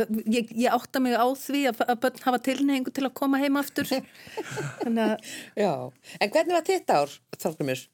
[0.00, 3.38] það, ég, ég átta mig á því að, að börn hafa tilnehingu til að koma
[3.38, 3.86] heim aftur.
[4.82, 5.30] Þannig að,
[5.62, 5.70] Já,
[6.18, 7.84] en hvernig var þitt ár, Þorgrumur?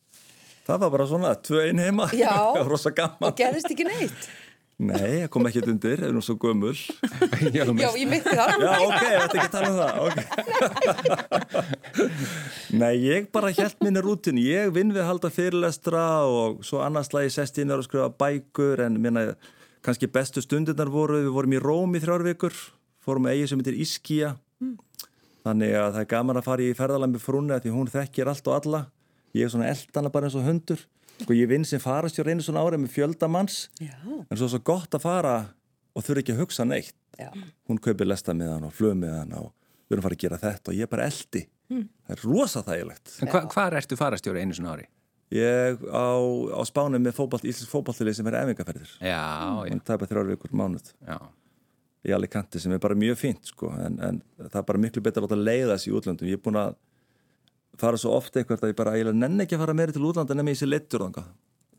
[0.66, 2.35] Það var bara svona, tvö einn heima Já.
[2.70, 4.31] rosa gaman Og gerðist ekki neitt?
[4.83, 6.75] nei, það kom ekkert undir, er nú svo gömul
[7.55, 8.64] Já, Já, ég myndi það.
[8.64, 10.27] já, ok, þetta ekki að tala um það okay.
[12.83, 17.12] nei, ég bara held minni rútin ég vinn við að halda fyrirlestra og svo annars
[17.14, 19.22] lagi sest inn og skrifa bækur en minna,
[19.87, 22.55] kannski bestu stundirnar voru, við vorum í Róm í þrjár vikur
[23.03, 24.31] fórum með eigi sem heitir Iskía
[25.42, 28.29] Þannig að það er gaman að fara í ferðalag með frúnni að því hún þekkir
[28.31, 28.81] allt og alla.
[29.35, 30.83] Ég er svona eldana bara eins og hundur.
[31.23, 34.61] Sko ég vinn sem farastjór einu svona árið með fjöldamanns Já, en svo er svo
[34.66, 35.35] gott að fara
[35.95, 36.95] og þurfa ekki að hugsa neitt.
[37.21, 37.29] já.
[37.68, 39.51] Hún kaupir lestamiðan og flömiðan og
[39.87, 41.42] við erum að fara að gera þetta og ég er bara eldi.
[41.73, 43.12] Það er rosa þægilegt.
[43.23, 44.88] En hva, hvað ertu farastjóri einu svona ári?
[45.33, 46.09] Ég á,
[46.53, 48.90] á spánu með fótball, íslensk fótballtilið sem er efingaferðir.
[49.01, 49.21] Já,
[49.68, 51.16] já, Það er bara þrjár vikur mánuð já.
[52.05, 55.23] í Alicante sem er bara mjög fínt sko en, en það er bara miklu betur
[55.25, 56.29] að láta leiða þessi í útlöndum.
[56.29, 56.75] Ég er búin að
[57.81, 60.37] fara svo oft eitthvað að ég bara eiginlega nenni ekki að fara meiri til útlanda
[60.37, 61.31] nema ég sé leittur þangað.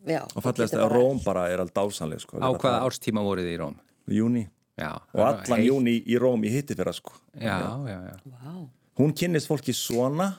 [0.03, 2.41] Já, Og fallegast að Róm bara er alveg dásanleg sko.
[2.43, 3.75] Á hvaða árstíma voruð þið í Róm?
[4.11, 4.47] Júni.
[4.79, 4.89] Já.
[5.13, 7.13] Og allan júni í Róm í hitti fyrir sko.
[7.39, 8.17] Já, já, já.
[8.33, 8.57] Vá.
[8.99, 10.33] Hún kynnist fólki svona.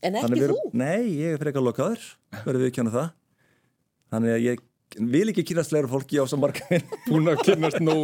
[0.00, 0.70] En Þannig ekki við þú?
[0.80, 2.04] Nei, ég er að lokaður.
[2.46, 3.08] Verður við ekki hana það.
[4.10, 4.62] Þannig að ég
[4.98, 6.86] vil ekki kynast fleira fólki á svo marga minn.
[7.06, 7.94] Búin að kynast nú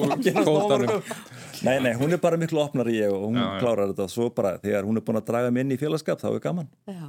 [1.66, 3.58] Nei, nei, hún er bara miklu opnar í ég og hún Já, já.
[3.62, 6.28] klárar þetta svo bara þegar hún er búin að draga mig inn í félagskap þá
[6.34, 6.68] er gaman.
[6.86, 7.08] Já.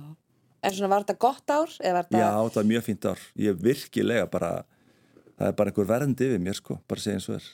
[0.66, 1.76] En svona var þetta gott ár?
[1.84, 2.22] Eða var þetta...
[2.24, 3.26] Já, það er mjög fínt ár.
[3.44, 4.52] Ég er virkilega bara,
[5.38, 7.50] það er bara einhver verðandi yfir mér sko, bara segja eins og er.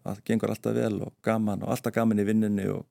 [0.00, 2.86] Það gengur alltaf vel og gaman og alltaf gaman í vinninni og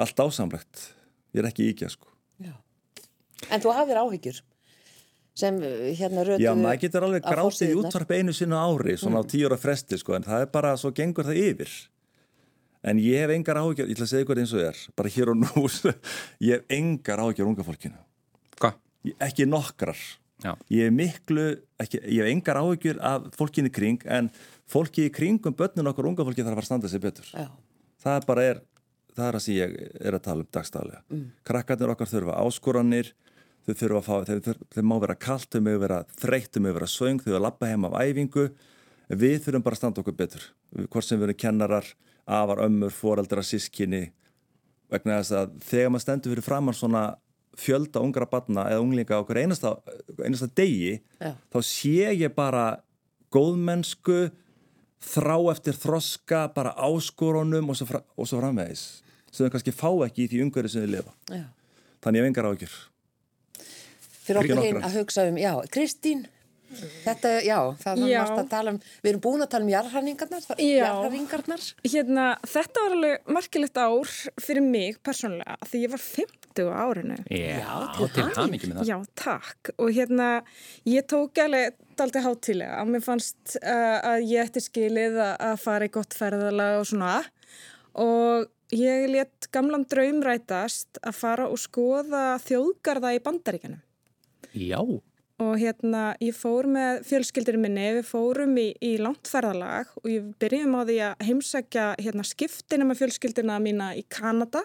[0.00, 0.88] allt ásamlegt.
[1.32, 2.10] Ég er ekki íkja sko.
[2.42, 2.52] Já.
[3.48, 4.42] En þú hafðir áhyggjur
[5.38, 5.56] sem
[5.96, 9.46] hérna rötuðu Já, maður getur alveg grátið í útvarp einu sinna ári, svona á tíu
[9.48, 11.74] ára fresti sko, en það er bara, svo gengur það yfir.
[12.82, 15.32] En ég hef engar áhyggjur, ég ætla að segja ykkur eins og er, bara hér
[15.34, 15.64] og nú,
[16.48, 17.98] ég hef engar áhyggjur unga fólkinu.
[18.60, 18.78] Hvað?
[19.04, 20.00] Ég- Ekki nokkrar.
[20.40, 20.54] Já.
[20.72, 21.44] Ég hef miklu,
[21.84, 24.30] ekki, ég hef engar áhyggjur af fólkinu kring, en
[24.70, 27.28] fólki í kringum börnin okkar unga fólki þarf að fara að standa sig betur.
[27.36, 27.50] Já.
[28.00, 28.62] Það bara er,
[29.12, 31.02] það er að sem ég er að tala um dagstaflega.
[31.12, 31.26] Mm.
[31.50, 33.12] Krakkarnir okkar þurfa áskoranir,
[33.66, 36.62] þau þurfa að fá, þau, þau, þau má vera kallt, þau má vera þreytt, þau
[36.64, 38.46] má vera söng, þau má lappa heim af æfingu.
[39.10, 40.46] Við þurfum bara að standa okkur betur.
[40.86, 41.88] Hvort sem við erum kennarar,
[42.30, 44.10] afar, ömmur foreldra, sískinni
[44.90, 47.02] vegna þess að þegar maður stendur fyrir framann svona
[47.60, 49.74] fjölda ungra barna eða unglinga okkur einasta,
[50.22, 51.34] einasta degi Já.
[51.52, 52.64] þá sé ég bara
[53.34, 54.30] góðmennsku
[55.00, 58.84] þrá eftir þroska bara áskorunum og svo, fra, og svo framvegis.
[59.30, 61.14] Sem þau kannski fá ekki í því umhverju sem þau lifa.
[61.30, 61.44] Já.
[62.00, 62.76] þannig ég hef engar ágjur
[64.30, 66.26] Fyrir okkur hinn að hugsa um, já, Kristín,
[67.04, 68.18] þetta, já, það Já.
[68.22, 70.66] varst að tala um, við erum búin að tala um jarðhæringarnar, Já.
[70.84, 71.64] jarðhæringarnar.
[71.86, 74.12] Hérna, þetta var alveg merkilegt ár
[74.44, 77.18] fyrir mig persónlega því ég var 50 á árinu.
[77.30, 78.38] Já, til til hamingju.
[78.38, 78.92] hamingi með það.
[78.92, 79.72] Já, takk.
[79.78, 80.30] Og hérna,
[80.90, 82.86] ég tók alveg daldi hátilega.
[82.88, 87.18] Mér fannst uh, að ég ætti skilið að, að fara í gott ferðalag og svona.
[88.00, 93.80] Og ég let gamlan draum rætast að fara og skoða þjóðgarða í bandaríkanum.
[94.54, 94.80] Já,
[95.40, 100.26] Og hérna, ég fór með fjölskyldurinn minni, við fórum í, í langt ferðalag og ég
[100.42, 104.60] byrjum á því að heimsækja hérna, skiptina með fjölskyldina mína í Kanada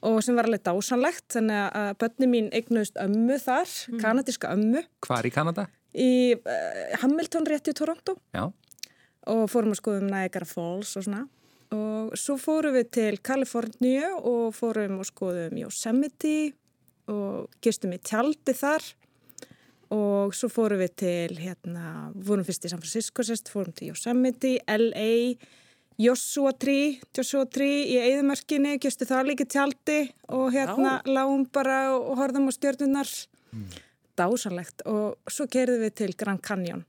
[0.00, 5.28] og sem var alveg dásanlegt, þannig að börni mín eignuðust ömmu þar, kanadíska ömmu, hvar
[5.28, 5.66] í Kanada?
[5.92, 8.16] í uh, Hamilton rétt í Toronto.
[8.32, 8.46] Já,
[9.28, 11.26] og fórum að skoðum Niagara Falls og svona.
[11.76, 16.54] Og svo fórum við til Kaliforníu og fórum og skoðum Yosemite
[17.12, 18.84] og gistum í tjaldi þar.
[19.90, 24.60] Og svo fórum við til, hérna, vorum fyrst í San Francisco sest, fórum til Yosemite,
[24.70, 25.34] LA,
[26.00, 29.98] Joshua Tree, Joshua Tree í Eðumörkinni, gistu það líka tjaldi
[30.30, 33.10] og hérna lágum bara og horfðum á stjörnunar.
[34.20, 36.86] Dásanlegt og svo kerðum við til Grand Canyon.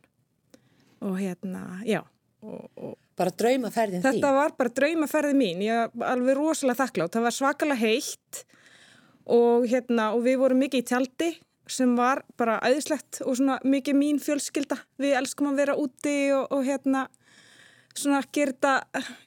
[1.01, 2.03] Og hérna, já,
[2.45, 4.07] og, og Bara draumaferðin þín.
[4.07, 8.39] Þetta var bara draumaferði mín, ég var alveg rosalega þakklátt, það var svakalega heitt
[9.25, 11.31] og, hérna, og við vorum mikið í tjaldi
[11.71, 16.47] sem var bara æðislegt og svona mikið mín fjölskylda, við elskum að vera úti og,
[16.51, 17.05] og hérna
[17.95, 18.73] svona þetta,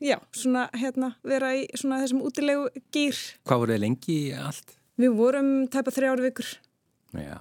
[0.02, 3.16] já, svona hérna vera í svona þessum útilegu gýr.
[3.44, 4.76] hvað voruð þið lengi allt?
[5.00, 6.50] Við vorum tæpa þrjár vikur.
[7.14, 7.38] Já,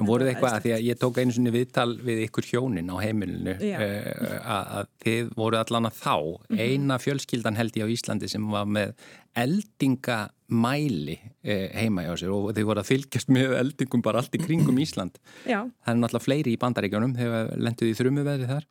[0.00, 2.90] en voruð þið eitthvað að því að ég tók einu svona viðtal við ykkur hjónin
[2.90, 6.16] á heimilinu uh, að, þið voruð allan að þá.
[6.56, 8.94] Eina fjölskyldan held ég á Íslandi sem var með
[9.40, 14.42] eldingamæli uh, heima hjá sér og þið voruð að fylgjast með eldingum bara allt í
[14.42, 15.20] kringum Ísland.
[15.44, 15.62] Já.
[15.62, 18.68] það er náttúrulega fleiri í bandaríkjónum þegar lenduð í þrumu veðri þar?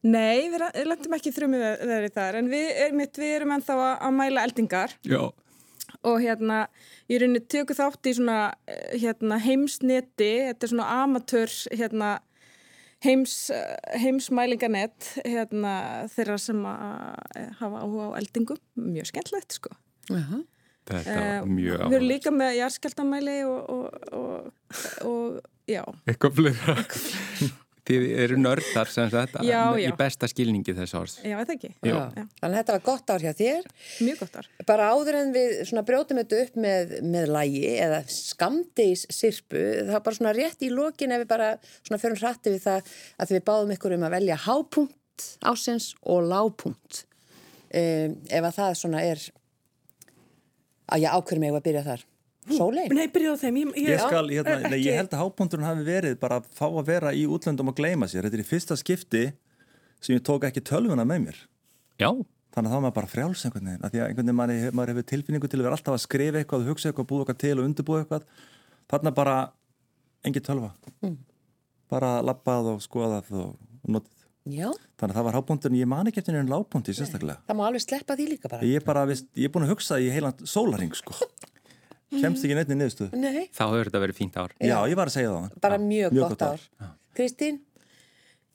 [0.00, 4.44] Nei, við lendum ekki þrjumið verið þar, en við, einmitt, við erum ennþá að mæla
[4.48, 4.94] eldingar.
[5.04, 5.26] Já,
[6.06, 6.64] og hérna,
[7.10, 8.38] ég rauninni tökur þátt í svona
[8.70, 12.12] eh, hérna, heimsneti, þetta er svona amatör hérna,
[13.04, 15.74] heims, eh, heimsmælinganett hérna,
[16.14, 19.74] þeirra sem að eh, hafa áhuga á eldingum, mjög skemmtlegt sko.
[20.10, 20.42] Jaha.
[20.90, 24.46] þetta var mjög Við erum líka með jarðskjaldamæli og, og, og,
[25.06, 26.78] og já, Eitthvað fleira
[27.90, 29.88] Þið eru nördar sem þetta Já, já.
[29.88, 31.70] í besta skilningi þess orð já, það ekki.
[31.82, 33.66] Þannig að þetta var gott ár hjá þér.
[34.06, 34.48] mjög gott ár.
[34.68, 39.92] Bara áður en við svona brjótum þetta upp með, með lægi eða skamdeis sirpu, það
[39.96, 41.50] var bara svona rétt í lokin ef við bara
[41.82, 46.24] svona förum hratti við það að við báðum ykkur um að velja hápunkt ásins og
[46.30, 47.04] lápunkt.
[47.70, 49.26] Um, ef að það svona er
[50.90, 52.06] að ég ákveður mig að byrja þar.
[52.48, 52.86] Sólei?
[52.88, 53.56] Nei, byrja á þeim.
[53.60, 56.64] Ég, ég, Ég, skal, hérna, nei, ég held að hábúndurinn hafi verið bara að fá
[56.70, 58.24] að vera í útlöndum og gleyma sér.
[58.26, 59.24] Þetta er í fyrsta skipti
[60.00, 61.40] sem ég tók ekki tölvuna með mér.
[62.00, 62.10] Já,
[62.50, 63.84] Þannig að þá er maður bara frjáls einhvern veginn.
[63.86, 66.40] Af Því að einhvern veginn maður, maður hefur tilfinningu til að vera alltaf að skrifa
[66.40, 68.24] eitthvað hugsa eitthvað, búa eitthvað til og undirbúa eitthvað.
[68.90, 69.34] Þarna bara
[70.26, 70.70] engin tölva.
[71.92, 73.52] Bara labbað og skoðað og,
[73.86, 74.16] notið.
[74.50, 74.66] Já,
[74.98, 77.38] Þannig að það var hábúndurinn, ég man ekki eftir einhvern lábúndi sérstaklega.
[77.46, 78.66] það má alveg sleppa því líka bara.
[78.66, 81.14] Ég er bara, ég er búin að hugsa í heilan sólaring, sko.
[82.10, 83.18] Kemst ekki neitt í niðurstöðu.
[83.22, 85.58] Nei, þá hefur þetta verið fínt ár Já, ég var að segja það.
[85.62, 86.64] bara Já, mjög, gott ár.
[87.14, 87.60] Kristín?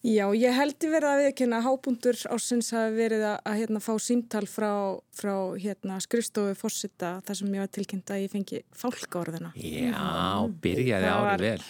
[0.05, 3.79] Já, ég held ég verið að viðkynna að hábúndur ásins hafi verið að, að hérna,
[3.81, 4.69] fá símtal frá,
[5.17, 9.49] frá hérna, skrifstofu fórsita þar sem ég var tilkynnt að ég fengi fálkaorðina.
[9.57, 10.03] Já,
[10.61, 11.65] byrjaði Það árið var- vel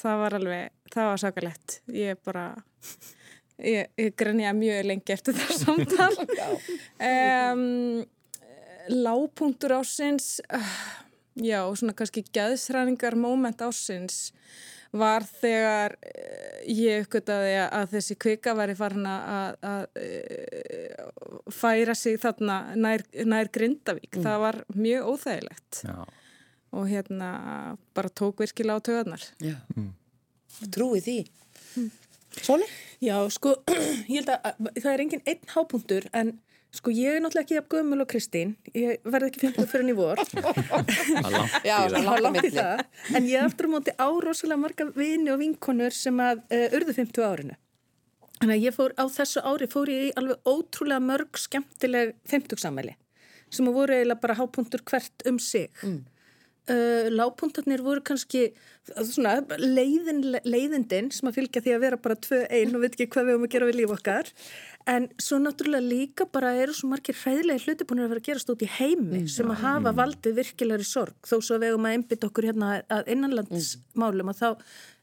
[0.00, 1.74] Það var alveg, það var sakalett.
[1.92, 2.44] Ég bara,
[3.58, 6.14] ég, ég grenja mjög lengi eftir það samtal.
[7.10, 8.04] um,
[9.02, 10.78] lágpunktur ásins, uh,
[11.38, 14.30] já, svona kannski gæðsræningar moment ásins
[14.90, 21.04] var þegar eh, ég uppgötaði að þessi kvika væri farin að, að eh,
[21.54, 24.18] færa sig þarna nær, nær Grindavík.
[24.18, 25.96] Það var mjög óþægilegt Já,
[26.74, 27.30] og hérna
[27.94, 29.26] bara tók virkilega á töðarnar.
[29.38, 29.56] Já.
[30.74, 31.18] Trúi því.
[32.42, 32.66] Sólei?
[33.02, 33.54] Já, sko,
[34.10, 36.34] ég held að að það er engin einn hápunktur en
[36.70, 40.20] Sko ég er náttúrulega ekki af gömul og Kristín, ég verði ekki 50 fyrir nývor.
[41.66, 42.84] Já, það er langt í það.
[43.18, 46.94] En ég aftur á móti á rosalega marga vini og vinkonur sem að uh, urðu
[47.00, 47.58] 50 árinu.
[48.38, 52.62] Þannig að ég fór á þessu ári, fór ég í alveg ótrúlega mörg skemmtileg 50
[52.62, 52.94] samæli
[53.50, 55.68] sem voru eiginlega bara hápunktur hvert um sig.
[55.82, 56.04] Mm.
[56.70, 58.52] Uh, lágpuntarnir voru kannski
[58.94, 63.08] svona, leiðin, leiðindin sem að fylgja því að vera bara tvö einn og veit ekki
[63.10, 64.30] hvað við höfum að gera við líf okkar
[64.90, 68.48] En svo náttúrulega líka bara eru svo margir hræðilegi hluti búin að vera að gerast
[68.50, 71.18] út í heimi mm, sem að hafa valdið virkilegri sorg.
[71.28, 74.48] Þó svo hefum að einbytta okkur hérna að innanlandsmálum og þá,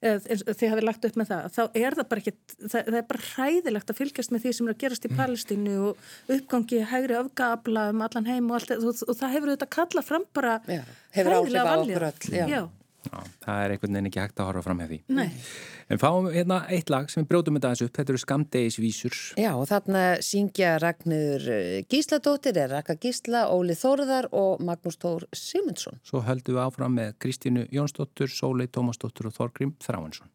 [0.02, 3.28] þið hafið lagt upp með það, þá er það bara ekki, það, það er bara
[3.30, 5.22] hræðilegt að fylgjast með því sem er að gerast í mm.
[5.22, 9.74] Palestínu og uppgangi hægri öfgabla um allan heim og allt og, og það hefur auðvitað
[9.78, 10.84] kallað fram bara já,
[11.16, 12.68] hræðilega valja.
[13.08, 15.00] Já, það er einhvern veginn ekki hægt að horfa fram með því.
[15.18, 15.28] Nei.
[15.88, 19.20] En fáum hérna eitt lag sem við bróðum þetta aðeins upp, þetta eru Skamdegisvísur.
[19.40, 25.28] Já, og þarna syngja Ragnur eh, Gísladóttir, er Raka Gísla, Óli Þórðar og Magnús Tór
[25.32, 26.02] Simundsson.
[26.04, 30.28] Svo höldum við áfram með Kristínu Jónsdóttur, Sólei Tómasdóttur og Þorgrím Þráinsson.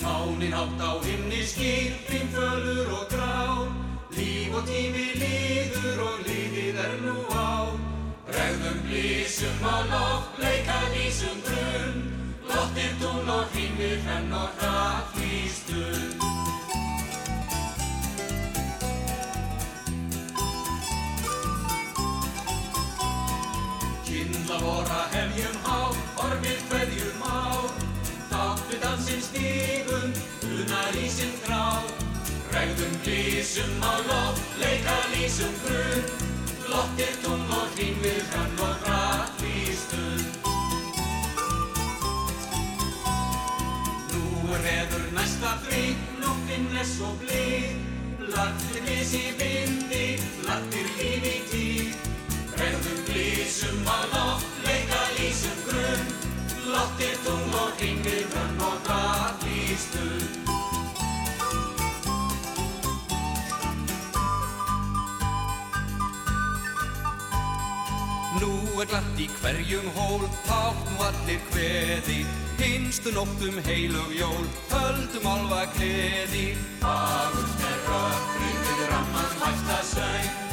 [0.00, 3.68] Mánin átt á himni skipting, fölur og grá,
[4.16, 7.68] líf og tími líður og lífið er nú á.
[8.24, 10.33] Bregðum lísum á loft,
[14.08, 16.24] henn og hratt í stund.
[24.04, 25.78] Kynla vorra hefjum há,
[26.26, 27.64] ormið hverjum á.
[28.30, 30.14] Þáttu dansinn stígum,
[30.50, 31.64] unar í sinn grá.
[32.54, 36.08] Rægðum lísum á loft, leika lísum grunn.
[36.70, 39.68] Lottir tún og hringir henn og hratt í
[45.34, 47.76] næsta frí, nóttinn er svo blíð.
[48.34, 51.96] Lagtir viss í vindi, lagtir líf í tíð.
[52.54, 56.06] Bregðum lísum á loft, leika lísum grunn.
[56.70, 60.30] Lottir tung og ringir grunn og græt í stund.
[68.40, 72.43] Nú er glatt í hverjum hól, tátt nú allir hveði.
[72.64, 76.46] Hinstu nóttum heilug jól, höldum alva gleði.
[76.80, 80.43] Fagurt er rökkrið við ramman hætta söng,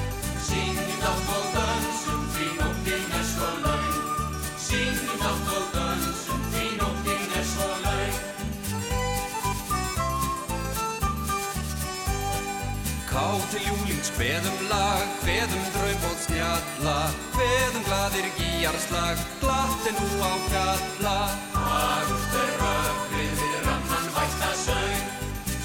[13.52, 16.98] til júlings hveðum lag, hveðum draum og snjalla,
[17.36, 21.18] hveðum gladir gíjarslag, glatt er nú á fjalla.
[21.56, 25.06] Fagurt er rökkrið við ramman væsta söng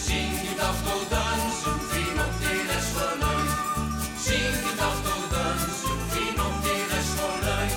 [0.06, 3.50] Syngjum dátt og dansum því nóttin er svo laung
[4.26, 7.74] Syngjum dátt og dansum því nóttin er svo laung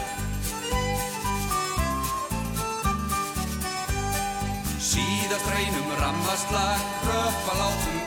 [4.89, 7.98] Síðast reynum rammaslag Rökva látum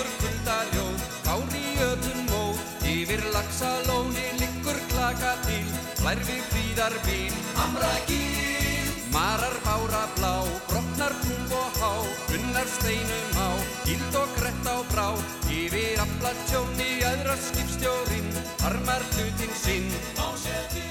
[0.00, 5.66] Veður kuldaljóð, ár í ötun móð Yfir lagsalóni liggur klaka til
[5.98, 10.32] Blær við fríðar bíl, amra gíl Marar bára blá,
[10.70, 11.90] brotnar tung og há,
[12.38, 13.48] unnar steinum á,
[13.84, 15.08] gild og grett á brá,
[15.50, 18.30] yfir afla tjóni aðra skipstjórin,
[18.62, 19.90] harmar hlutin sinn.
[20.16, 20.86] Á seti.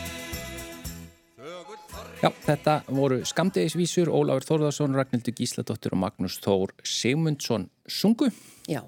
[2.19, 8.27] Já, þetta voru skamdegisvísur, Ólafur Þórðarsson, Ragnhildur Gísladóttir og Magnús Þór Sigmundsson sungu.
[8.67, 8.83] Já,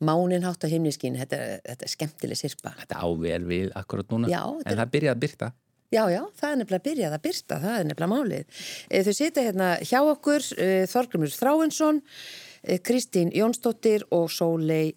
[0.00, 2.72] mánin hátt á himniskín, þetta, þetta er skemmtileg sirpa.
[2.78, 5.50] Þetta áver við akkurat núna, Já, en það byrjaði að byrta.
[5.90, 8.64] Já, já, það er nefnilega að byrjað að byrsta, það er nefnilega málið.
[8.86, 12.02] Eh, þau sita hérna hjá okkur, eh, Þorgrymur Þráinsson,
[12.62, 14.94] eh, Kristín Jónsdóttir og Sólei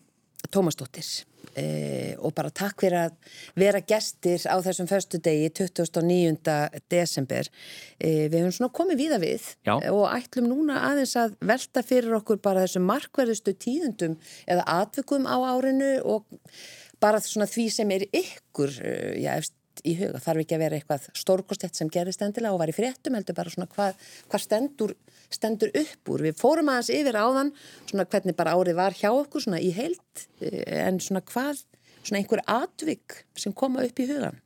[0.51, 1.25] Tómasdóttir.
[1.59, 6.55] E, og bara takk fyrir að vera gestir á þessum förstu degi 29.
[6.91, 7.49] desember.
[7.99, 9.75] E, við hefum svona komið víða við Já.
[9.91, 14.15] og ætlum núna aðeins að velta fyrir okkur bara þessum markverðustu tíðundum
[14.47, 16.25] eða atvikum á árinu og
[17.03, 18.71] bara því sem er ykkur,
[19.19, 20.21] já, eftir í huga.
[20.23, 23.53] Þarf ekki að vera eitthvað stórkostett sem gerist endilega og var í fréttum heldur bara
[23.53, 23.99] svona hvað,
[24.31, 24.95] hvað stendur,
[25.33, 26.25] stendur upp úr.
[26.27, 27.53] Við fórum aðeins yfir áðan
[27.89, 31.65] svona hvernig bara árið var hjá okkur svona í heilt en svona hvað,
[32.03, 34.39] svona einhver atvik sem koma upp í hugan.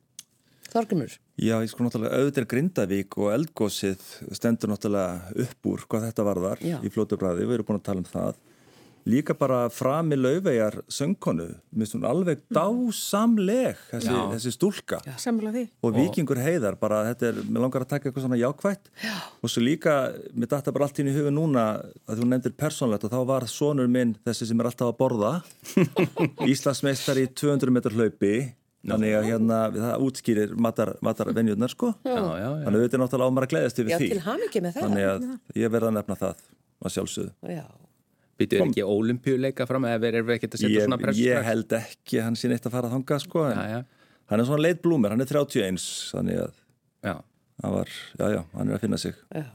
[0.68, 1.14] Þorgrymur?
[1.38, 4.02] Já, ég sko náttúrulega auðvitað Grindavík og eldgósið
[4.36, 6.76] stendur náttúrulega upp úr hvað þetta varðar Já.
[6.84, 8.40] í flótu bræði, við erum búin að tala um það.
[9.08, 11.46] Líka bara frami laufeyjar söngkonu,
[11.76, 14.18] minnst hún alveg dásamleg, þessi, Já.
[14.34, 14.98] þessi stúlka.
[15.20, 15.62] Sammála því.
[15.86, 18.90] Og vikingur heiðar, bara þetta er, mér langar að taka eitthvað svona jákvætt.
[19.04, 19.14] Já.
[19.42, 19.96] Og svo líka,
[20.34, 21.64] mér datta bara allt inn í huga núna
[22.08, 25.32] að þú nefndir persónlegt og þá var sonur minn þessi sem er alltaf að borða,
[26.52, 28.34] Íslandsmeistar í 200 metrar hlaupi,
[28.88, 31.94] þannig að hérna, það útskýrir matar, matarvenjurnar sko.
[32.04, 32.64] Já, já, já.
[32.68, 34.08] Þannig að þetta er náttúrulega á maður að gleðast yfir Já, því.
[34.12, 34.86] til hamingi með það.
[34.86, 37.34] Þannig að ég verða að nefna það að sjálfsögðu.
[38.38, 41.24] Býtu er ekki ólimpíuleika fram eða erum við ekkert að setja svona pressu?
[41.26, 43.44] ég held ekki að hann sé neitt að fara að þanga sko.
[43.50, 43.80] En Já, já,
[44.30, 46.52] hann er svona leit blúmer, hann er 31, þannig að
[47.08, 47.14] já.
[47.64, 49.18] hann var, já, já, hann er að finna sig.
[49.34, 49.46] Já.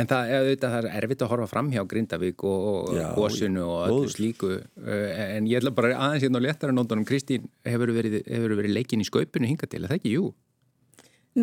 [0.00, 3.80] En það, auðvitað, það er erfitt að horfa fram hjá Grindavík og, og gósinu og
[3.90, 8.22] öllu slíku uh, en ég ætla bara aðeins hérna á léttara nóndunum Kristín, hefur verið,
[8.24, 10.14] hefur verið leikin í skaupinu hinga til, er það ekki?
[10.16, 10.30] Jú.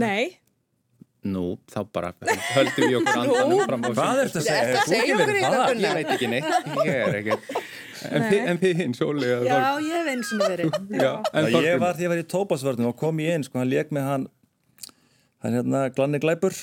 [0.02, 0.40] Nei,
[1.28, 2.14] Nú, þá bara
[2.56, 4.62] höldum við okkur andanum fram á Hvað ertu að segja?
[4.64, 5.82] Ertu að Hefur þú segja ekki okkur verið það?
[5.84, 6.52] Ég veit ekki neitt,
[6.88, 7.50] ég er ekkert
[8.10, 10.78] En, þi- en þið hinn, Sóli eða Já, ég hef eins og verið.
[11.04, 13.44] Já, en Já, ég var því að ég var í tópasvörnum og kom ég inn,
[13.44, 14.28] sko, hann leik með hann
[15.44, 16.56] hann hérna Glanni Glæpur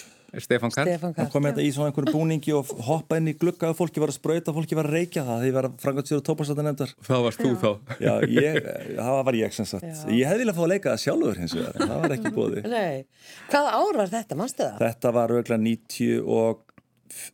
[0.45, 0.91] Stefán Karl.
[1.17, 4.13] Hann kom hérna í svona einhverju búningi og hoppa inn í glugga og fólki var
[4.13, 6.27] að sprauta og fólki var að reykja það því ég var að frangast sér á
[6.29, 7.71] tópasvörðan nefndar Það varst þú þá.
[8.07, 8.61] Já, ég,
[8.99, 9.89] það var ég sem sagt.
[10.13, 13.05] Ég hefði viljað fá að leika það sjálfur hins vegar það var ekki bóði Nei.
[13.51, 14.81] Hvaða ár var þetta, mannstu það?
[14.87, 16.65] Þetta var auðvitað 90 og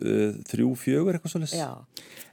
[0.02, 1.70] uh, þrjú, fjögur eitthvað svolítið Já.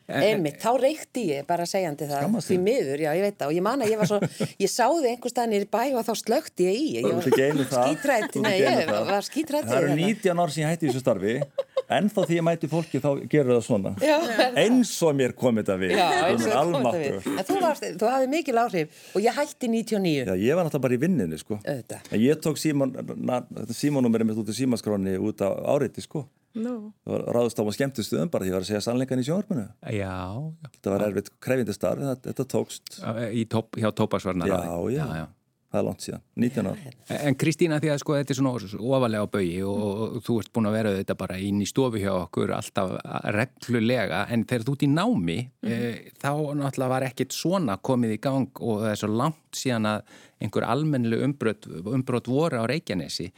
[0.10, 3.47] Einmitt, þá reykti ég bara segjandi það Skammast því miður, já ég veit það.
[3.51, 4.20] Og ég man að ég var svo,
[4.66, 6.88] ég sáði einhver staðin í bæ og þá slökti ég í.
[6.99, 7.07] Ég
[7.70, 7.89] það.
[7.89, 9.01] skítrætt, nei ég það.
[9.14, 11.36] var skítrætt Það eru 19 ár sem ég hætti þessu starfi.
[11.89, 13.91] En þá því ég mæti fólki þá gerur það svona.
[14.05, 14.18] Já,
[14.62, 15.95] eins og mér kom þetta við.
[15.97, 17.16] Já, Það eins og kom þetta almáttugur.
[17.24, 17.39] við.
[17.39, 20.97] En þú, þú hafði mikil áhrif og ég hætti 99 Já, ég var náttúrulega bara
[20.99, 21.57] í vinninu sko.
[21.64, 22.12] Auðvitað.
[22.14, 26.28] En ég tók símónúmerið mitt út í símaskráni út á áreiti sko
[27.06, 29.66] var ráðust á maður skemmtustuðum bara því ég var að segja sannleikan í sjónvarpinu.
[29.93, 30.16] Já,
[30.70, 32.95] Þetta var erfitt krefindi starf, þetta, þetta tókst.
[33.02, 33.91] Já í top, hjá
[35.14, 35.28] já,
[35.70, 36.80] það er langt síðan, 19 ár.
[37.20, 38.54] En Kristína, því að sko þetta er svona
[38.97, 42.02] ofalega á baui og, og þú ert búin að vera þetta bara inn í stofu
[42.02, 42.95] hjá okkur alltaf
[43.36, 45.78] reglulega en þegar þú ert í námi e,
[46.18, 50.18] þá náttúrulega var ekkit svona komið í gang og það er svo langt síðan að
[50.41, 53.30] einhver almennileg umbrot, umbrot voru á Reykjanesi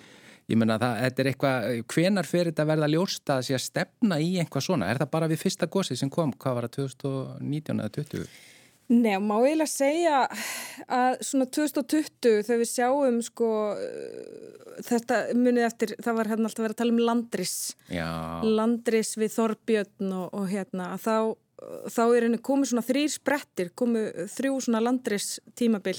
[0.51, 4.17] Ég meina það, þetta er eitthvað, hvenar fyrir þetta verða ljóst að sé að stefna
[4.19, 4.89] í einhvað svona?
[4.91, 8.25] Er það bara við fyrsta gósi sem kom, hvað var það, 2019 eða 20?
[8.91, 10.17] Nei, má eiginlega segja
[10.91, 13.51] að svona 2020 þegar við sjáum sko
[14.83, 17.55] þetta munið eftir, það var hérna alltaf verið að tala um landris,
[17.87, 18.09] Já,
[18.43, 21.15] landris við Þorbjörn og, og hérna að þá,
[21.95, 25.95] þá er henni komið svona þrýr sprettir, komið þrjú svona landris tímabil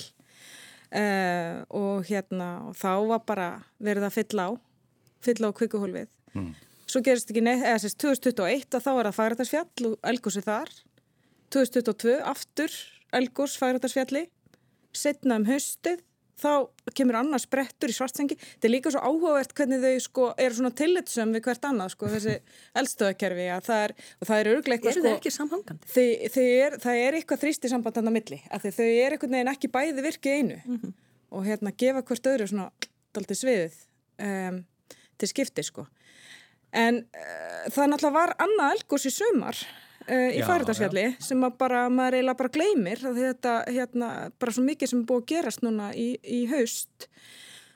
[0.93, 3.49] uh, og hérna og þá var bara
[3.83, 4.51] verið að fylla á,
[5.25, 6.11] fylla á kvikuhólfið.
[6.87, 10.73] Svo gerist ekki neitt, eða sérst 2021 að þá er það fagrættarsfjall og elgósi þar.
[11.53, 12.75] 2022 aftur
[13.13, 14.27] Elgós færatasfjalli
[14.97, 16.01] setna um haustið
[16.43, 20.59] þá kemur annars brettur í svartsengi þetta er líka svo áhugavert hvernig þau sko eru
[20.59, 22.37] svona tillitsum við hvert annað sko þessi
[22.83, 25.63] eldstöðakerfi að það er og það er eitthvað það sko
[25.95, 29.37] þau, þau er, það er eitthvað þrýsti samband þannig að milli því þau er einhvern
[29.37, 30.93] veginn ekki bæði virkið einu.
[31.33, 33.79] Og hérna gefa hvert öðru svona daldi sviðið
[34.27, 34.59] um,
[35.21, 35.87] til skipti sko.
[36.73, 39.61] En uh, það náttúrulega var annað elgós í sumar
[40.09, 44.11] uh, í Já, færitarsfjalli sem að bara, maður eiginlega bara gleymir því þetta hérna
[44.43, 47.09] bara svo mikið sem er búið að gerast núna í, í haust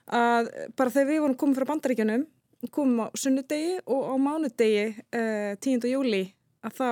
[0.06, 2.24] að bara þegar við vorum komið frá bandaríkjanum
[2.72, 5.86] komum á sunnudegi og á mánudegi uh, 10.
[5.90, 6.24] júli
[6.66, 6.90] að þá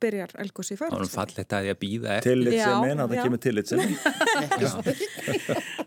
[0.00, 2.32] byrjar elgós í það var færitarsfjalli fallegt að að býða eftir.
[2.32, 3.22] Tillitsemin, að það já.
[3.26, 3.92] kemur tillitsemin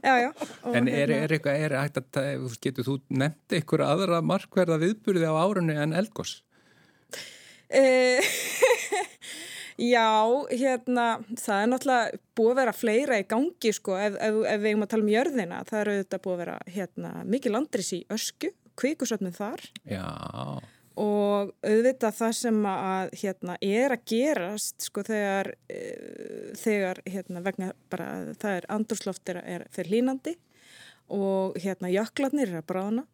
[0.05, 0.29] já, já,
[0.61, 2.21] og En er, hérna- er eitthvað, er að,
[2.61, 6.31] getur þú nefnt ykkur aðra markverða viðburði á árunni en Elgos?
[7.69, 8.21] Eh,
[9.75, 10.23] Já,
[10.55, 11.05] hérna,
[11.35, 14.85] það er náttúrulega búið að vera fleira í gangi sko ef, ef, ef við eigum
[14.85, 15.57] að tala um jörðina.
[15.67, 20.07] Það er auðvitað búið að vera hérna, mikið landris í ösku, kvikusöfnum þar Já,
[20.99, 25.81] og auðvitað það sem að hérna, er að gerast sko þegar, e,
[26.59, 28.09] þegar hérna, vegna bara
[28.39, 30.37] það er andurslóft er, er fyrir hlínandi
[31.11, 33.05] og hérna jöklarnir er að brána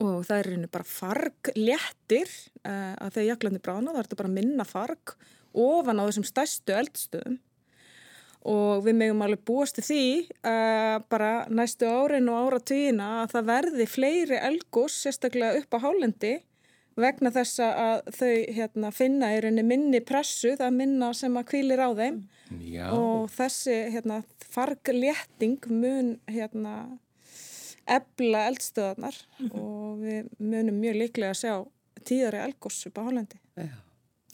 [0.00, 2.30] og það er einu bara farg léttir
[2.64, 5.16] uh, að þegar jöklarnir brána það er þetta bara minna farg
[5.54, 7.36] ofan á þessum stærstu eldstöðum.
[8.44, 10.06] Og við megum alveg búast til því
[10.44, 16.34] uh, bara næstu árin og áratvíina að það verði fleiri elgós sérstaklega upp á hálendi
[17.00, 21.48] vegna þess að þau hérna, finna í rauninni minni pressu, það er minna sem að
[21.50, 22.20] kvílir á þeim.
[22.62, 24.20] Já, og þessi hérna,
[24.54, 26.74] farglétting mun hérna,
[27.86, 29.16] ebla eldstöðarnar
[29.50, 31.54] og við munum mjög líklega að sjá
[32.04, 33.40] tíðari elgós upp á Hollandi.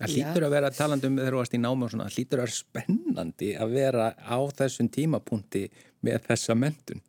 [0.01, 2.57] Það hlýtur að vera talandum þegar þú varst í náma og svona, hlýtur að vera
[2.57, 5.65] spennandi að vera á þessum tímapunkti
[6.07, 7.03] með þessa mentun.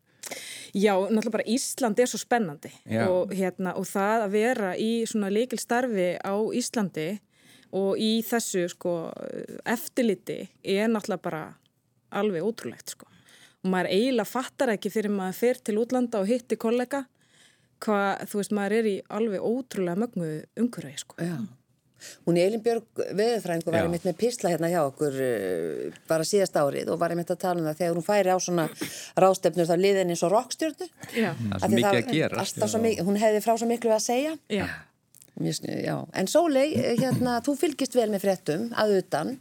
[0.72, 2.72] Já, náttúrulega bara Ísland er svo spennandi
[3.04, 7.10] og, hérna, og það að vera í svona leikil starfi á Íslandi
[7.76, 8.96] og í þessu sko,
[9.68, 11.44] eftirliti er náttúrulega bara
[12.12, 13.11] alveg ótrúlegt sko.
[13.62, 17.06] Og maður eiginlega fattar ekki fyrir maður fer til útlanda og hitti kollega
[17.82, 21.18] hvað, þú veist, maður er í alveg ótrúlega mögnu umhverfið sko.
[21.22, 21.40] Já.
[22.26, 26.90] Hún Elin Björg Veðurfrængu var einmitt með písla hérna hjá okkur uh, bara síðast árið
[26.90, 28.66] og var einmitt að tala um það þegar hún færi á svona
[29.22, 30.88] rástefnur þá liðin eins og rockstjórnu.
[31.14, 31.30] Já.
[31.38, 32.48] Það er svo mikið að gera.
[32.86, 34.34] Mikið, hún hefði frá svo miklu að segja.
[34.50, 34.66] Já.
[35.62, 35.96] Já.
[36.18, 36.68] En Sólei,
[37.00, 39.36] hérna, þú fylgist vel með fréttum að utan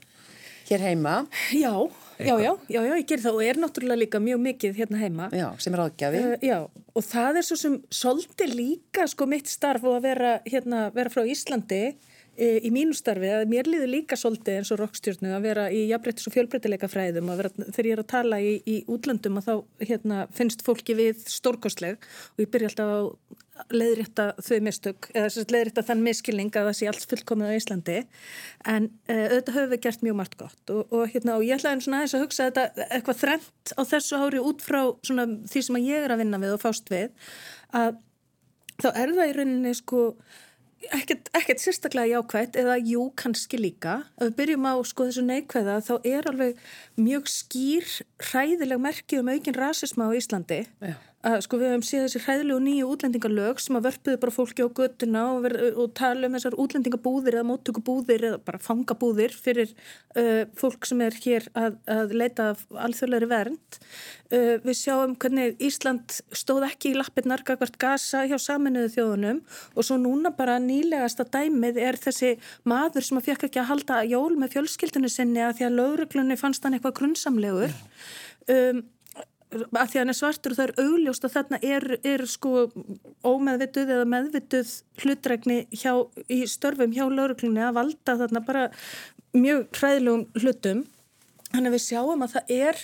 [0.68, 1.16] hér heima.
[1.56, 1.72] Já,
[2.26, 5.28] já, já, já, já, ég ger það og er náttúrulega líka mjög mikið hérna heima.
[5.36, 6.22] Já, sem er áðgjafi.
[6.26, 6.58] Uh, já,
[6.94, 11.12] og það er svo sem svolítið líka sko mitt starf og að vera, hérna, vera
[11.12, 11.82] frá Íslandi
[12.40, 16.28] í mínu starfi að mér liður líka svolítið eins og rokkstjórnu að vera í jafnbrettis
[16.30, 19.86] og fjölbreytileika fræðum og vera, þegar ég er að tala í, í útlöndum að þá
[19.90, 23.10] hérna, finnst fólki við stórkostleg og ég byrja alltaf að
[23.76, 27.96] leiðrétta þau mistök eða leiðrétta þann miskilning að það sé alls fullkomið á Íslandi.
[28.72, 31.76] En uh, auðvitað höfum við gert mjög margt gott og, og, hérna, og ég ætlaði
[31.76, 35.64] einn svona aðeins að hugsa þetta eitthvað þrengt á þessu ári út frá svona, því
[35.66, 37.10] sem ég er að vinna við og fást við
[37.76, 37.98] að
[38.80, 40.06] þá er það í rauninni sko
[40.88, 44.00] ekkert, sérstaklega jákvægt eða jú kannski líka.
[44.16, 46.64] Ef við byrjum á sko þessu neikvæða þá er alveg
[46.96, 47.92] mjög skýr
[48.30, 50.64] hræðileg merkið um aukinn rasisma á Íslandi.
[50.80, 50.96] Já.
[50.96, 54.68] að sko við hefum séð þessi hræðilegu nýju útlendingarlög sem að vörpuðu bara fólki á
[54.72, 59.74] göttuna og, og tala um þessar útlendingabúðir eða móttökubúðir eða bara fangabúðir fyrir
[60.16, 62.46] uh, fólk sem er hér að, að leita
[62.86, 63.78] alþjóðleiri vernd.
[64.32, 69.42] Uh, við sjáum hvernig Ísland stóð ekki í lappirnar gagvart gasa hjá saminuðu þjóðunum
[69.74, 74.00] og svo núna bara nýlegasta dæmið er þessi maður sem að fekk ekki að halda
[74.08, 77.76] jól með fjölskyldinu sinni að því að lögreglunni fannst hann eitthvað grunnsamlegur.
[78.48, 78.80] Um,
[79.50, 82.52] að því að hann er svartur og það er augljóst að þarna er, er sko
[83.26, 85.92] ómeðvituð eða meðvituð hlutregni hjá,
[86.30, 88.68] í störfum hjá lauruglunni að valda þarna bara
[89.34, 90.84] mjög hræðilegum hlutum
[91.50, 92.80] Þannig að við sjáum að það er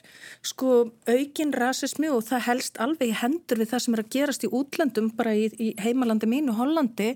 [0.50, 0.70] sko
[1.06, 4.50] aukin rasismi og það helst alveg í hendur við það sem er að gerast í
[4.58, 7.12] útlöndum bara í, í heimalandi mínu Hollandi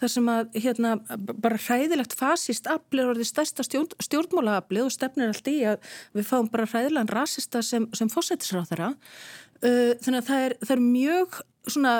[0.00, 0.94] þar sem að hérna
[1.30, 6.28] bara hræðilegt fasist afli er orðið stærsta stjórn, stjórnmálaafli og stefnir allt í að við
[6.28, 8.92] fáum bara hræðilegan rasista sem, sem fósætisráð þeirra.
[9.60, 11.94] Uh, þannig að það er, það er mjög svona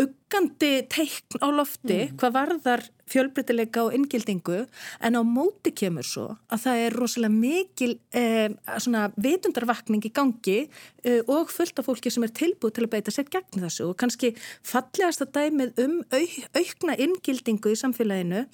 [0.00, 2.16] uggandi teikn á lofti mm.
[2.20, 4.64] hvað varðar fjölbreytileika og inngildingu
[5.06, 8.50] en á móti kemur svo að það er rosalega mikil eh,
[8.82, 10.56] svona vitundarvakning í gangi
[11.04, 13.96] eh, og fullt af fólki sem er tilbúið til að beita sér gegn þessu og
[14.02, 14.32] kannski
[14.66, 16.24] fallegast að dæmið um au,
[16.58, 18.44] aukna inngildingu í samfélaginu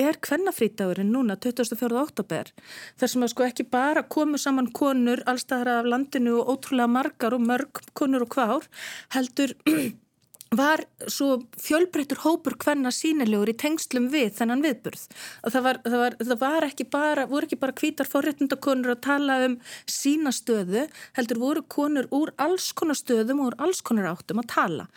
[0.00, 1.94] er kvennafrítagurinn núna 24.
[2.02, 2.52] oktober
[2.98, 7.36] þar sem að sko ekki bara komu saman konur allstaðar af landinu og ótrúlega margar
[7.36, 8.70] og mörg konur og kvár
[9.14, 9.54] heldur
[10.56, 15.04] var svo fjölbreytur hópur hvenna sínilegur í tengslum við þennan viðburð.
[15.46, 19.36] Það var, það var, það var ekki bara, voru ekki bara kvítar forréttundakonur að tala
[19.46, 24.42] um sína stöðu, heldur voru konur úr alls konar stöðum og úr alls konar áttum
[24.42, 24.88] að tala.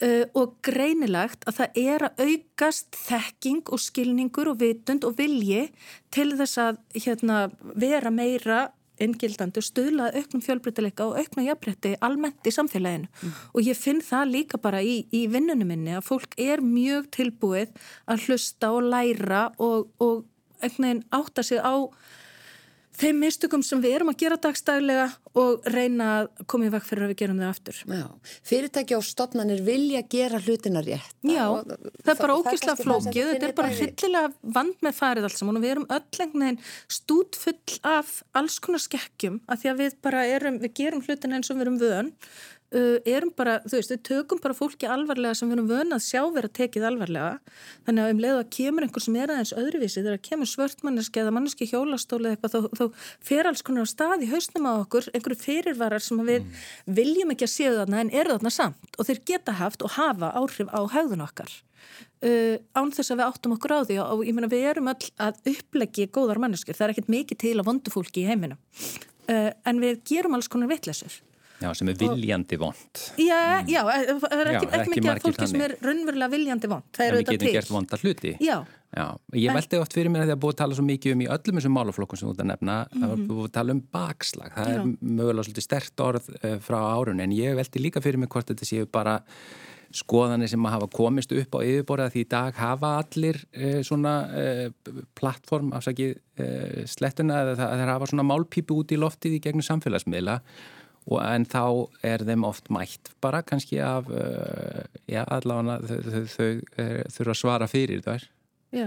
[0.00, 5.68] Uh, og greinilegt að það er að aukast þekking og skilningur og vitund og vilji
[6.12, 8.70] til þess að hérna, vera meira
[9.04, 13.36] inngildandi stuðlað auknum fjölbreytileika og aukna jafnbretti almennt í samfélaginu mm.
[13.52, 17.72] og ég finn það líka bara í, í vinnunum minni að fólk er mjög tilbúið
[18.10, 20.24] að hlusta og læra og, og
[20.62, 21.74] einhvern veginn átta sig á
[22.98, 25.06] þeim mistökum sem við erum að gera dagstæðilega
[25.38, 27.80] og reyna að koma í vekk fyrir að við gerum það aftur.
[27.88, 28.04] Já,
[28.50, 31.16] fyrirtæki og stopnarnir vilja gera hlutina rétt.
[31.24, 31.72] Já, og,
[32.02, 35.74] það er bara ógísla flókið, þetta er bara hryllilega vand með farið alls og við
[35.74, 36.62] erum öll einhvern veginn
[36.98, 41.52] stútfull af alls konar skekkjum að því að við bara erum, við gerum hlutina eins
[41.52, 42.12] og við erum vöðan
[42.72, 46.48] erum bara, þú veist, við tökum bara fólki alvarlega sem við erum vönað sjá vera
[46.48, 47.54] tekið alvarlega,
[47.86, 51.34] þannig að um leiðu að kemur einhver sem er aðeins öðruvísi, þegar kemur svörtmanneski eða
[51.36, 55.40] manneski hjólastóli eitthvað, þá, þá fer alls konar á stað í hausnum á okkur, einhverju
[55.42, 56.62] fyrirvarar sem við mm.
[57.00, 60.32] viljum ekki að séu þarna en eru þarna samt og þeir geta haft og hafa
[60.38, 61.52] áhrif á haugðun okkar.
[62.22, 65.08] Uh, án þess að við áttum okkur á því og ég meina við erum öll
[65.20, 69.50] að uppleggi góðar manneskir, það er ekkert mikið til að vondu fólki í heiminu uh,
[69.50, 71.18] en við gerum alls konar vittlesur
[71.62, 73.02] Já, sem er viljandi vond.
[73.22, 73.40] Já,
[73.70, 76.86] já, það er ekki, Já, ekki, mikið af fólki sem er raunverulega viljandi vond.
[76.92, 77.56] Það En er við auðvitað getum til.
[77.58, 78.36] gert vonda hluti.
[78.42, 78.56] Já,
[78.92, 79.06] Já,
[79.40, 81.28] ég veldi oft fyrir mér að því að búið að tala svo mikið um í
[81.32, 84.50] öllum þessum málaflokkum sem þú ert að nefna, það var búið að tala um bakslag.
[84.52, 88.28] Það er mögulega svolítið stert orð uh, frá árun, en ég veldi líka fyrir mig
[88.34, 89.14] hvort þetta séu bara
[89.96, 94.14] skoðanir sem að hafa komist upp á yfirborða því í dag hafa allir uh, svona
[94.28, 99.42] uh, plattform, afsakið uh, slettuna, eða það, það hafa svona málpípu út í loftið í
[99.48, 100.36] gegnum samfélagsmiðla
[101.22, 101.64] en þá
[102.06, 107.34] er þeim oft mætt bara kannski af, uh, já allavega þau, þau, þau uh, þurfa
[107.34, 108.28] að svara fyrir þær.
[108.72, 108.86] já,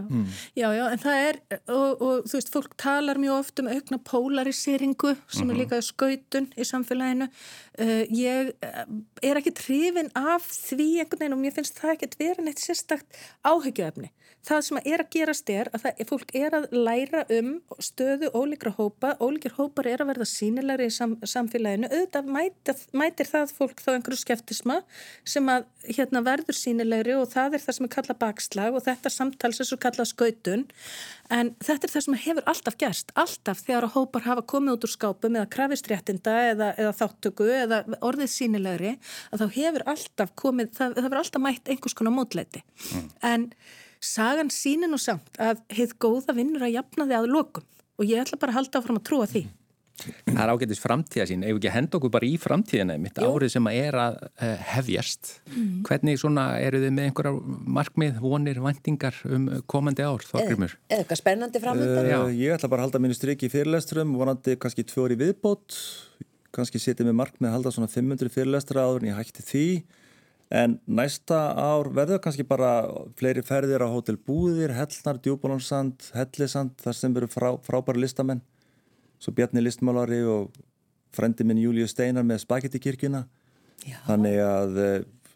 [0.58, 1.38] já, já, en það er,
[1.70, 6.48] og, og þú veist, fólk talar mjög oft um aukna polariseringu sem er líka skautun
[6.58, 7.28] í samfélaginu.
[7.78, 8.80] Uh, ég eh,
[9.22, 12.64] er ekki trefin af því einhvern veginn og mér finnst það ekki að vera neitt
[12.66, 14.10] sérstakt áhyggjuefni.
[14.46, 18.74] Það sem er að gerast er að það, fólk er að læra um stöðu ólíkra
[18.78, 23.82] hópa, ólíkir hópar er að verða sínilegri í sam, samfélaginu, auðvitað mætir, mætir það fólk
[23.82, 24.80] þá einhverju skeftisma
[25.26, 29.14] sem að hérna verður sínilegri og það er það sem er kallað bakslag og þetta
[29.14, 30.66] samtals er svo kallað skautun.
[31.34, 34.86] En þetta er það sem hefur alltaf gerst, alltaf þegar að hópar hafa komið út
[34.86, 38.94] úr skápum eða krafist réttinda eða, eða þáttöku eða orðið sínilegri
[39.32, 42.62] að þá hefur alltaf komið, það, það hefur alltaf mætt einhvers konar mótleiti
[43.26, 43.50] en
[44.06, 48.24] sagan sýnir nú samt að heið góða vinnur að jafna því að lokum og ég
[48.24, 49.46] ætla bara að halda áfram að trúa því.
[49.96, 53.54] Það er ágættis framtíða sín, ef ekki að henda okkur bara í framtíðina mitt árið
[53.54, 55.30] sem að er að uh, hefjast.
[55.88, 57.38] Hvernig svona eru þið með einhverjar
[57.78, 60.76] markmið, vonir, væntingar um komandi ár, Þorgrymur?
[60.90, 62.10] Eða eitthvað spennandi framöndan?
[62.12, 62.18] Já.
[62.26, 65.80] Uh, ég ætla bara að halda mínu stryki í fyrirlesturum, vonandi kannski tvö orði viðbót,
[66.60, 69.68] kannski setja mig markmið að halda svona 500 fyrirlestra áður en ég hætti því.
[70.54, 72.86] En næsta ár verður kannski bara
[73.18, 78.44] fleiri ferðir á Hotel Búðir, Hellnar, Djúbólansand, Hellisand, þar sem eru frá, frábæri listamenn.
[79.18, 80.54] Svo Bjarni listmálari og
[81.16, 83.24] frendi minn Júliu Steinar með spagettikirkjuna.
[84.06, 84.96] Þannig að uh,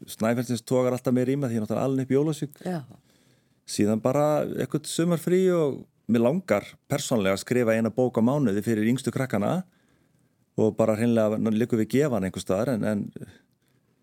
[0.10, 2.62] Snæfellsins tókar alltaf meir í mig því ég er náttúrulega alveg upp Jólasvík.
[3.70, 4.28] Síðan bara
[4.62, 9.60] eitthvað sumarfrí og mér langar persónlega að skrifa eina bók á mánuði fyrir yngstu krakkana
[10.60, 13.03] og bara hreinlega likur við gefan einhver staðar en, en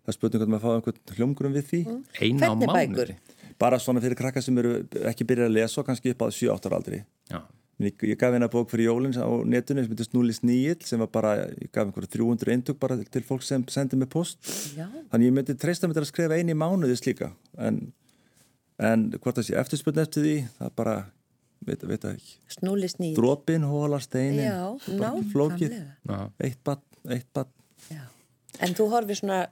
[0.07, 1.81] það er spurning hvernig maður fá einhvern hljómgrum við því.
[2.23, 3.13] Eina á bækur?
[3.59, 4.73] Bara svona fyrir krakka sem eru
[5.09, 6.99] ekki byrjað að lesa og kannski upp á 7-8 ára aldri.
[7.27, 7.41] Já.
[7.77, 11.11] Ég, ég gaf eina bók fyrir jólins á netinu sem heitir Snúli Sníill sem var
[11.13, 14.39] bara, ég gaf einhverja 300 eintök bara til fólk sem sendi mig post.
[14.77, 14.87] Já.
[15.11, 17.83] Þannig ég myndi treysta mig til að skrifa eini mánuðis líka en,
[18.81, 20.95] en hvort það sé eftirspurn eftir því, það bara
[21.67, 22.33] veit, veit það ekki.
[22.55, 23.13] Snúli snýð.
[23.19, 25.77] Dropin, hóla, steinin Já, flókið,
[26.47, 26.81] eitt bann,
[27.13, 27.53] eitt bann
[27.93, 28.07] Já.
[28.65, 29.43] En þú horfir svona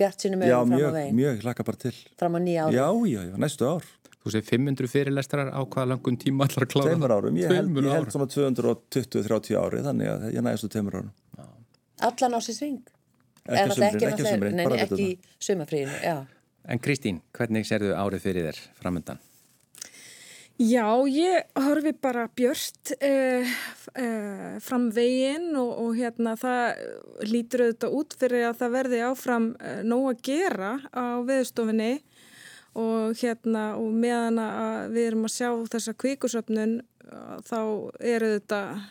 [0.00, 2.76] bjart Já, mögum fram á mjög, veginn, mjög, hlaka bara til fram á nýja ári.
[2.78, 3.90] Já, já, já, næstu ár,
[4.22, 6.92] Þú segir 500 fyrirlestrar á hvaða langun tíma allar að klára?
[6.92, 11.10] tveimur árum ég held, ég held svona 220-30 ári þannig að ég næstu tveimur árum
[12.02, 12.78] Allan á sér sving.
[13.46, 15.08] Ekki Er sumrin, ekki nei, ekki
[15.42, 16.16] sumafríinu, já.
[16.70, 19.18] En Kristín, hvernig serðu árið fyrir þér framöndan?
[20.62, 23.54] Já, ég horfi bara björt uh,
[23.98, 29.48] uh, fram veginn og, og hérna það lítur auðvitað út fyrir að það verði áfram
[29.56, 31.90] uh, nóg að gera á veðustofinni
[32.78, 36.76] og hérna og meðan að við erum að sjá þessa kvikusöfnun
[37.08, 37.58] uh, þá
[37.98, 38.86] er auðvitað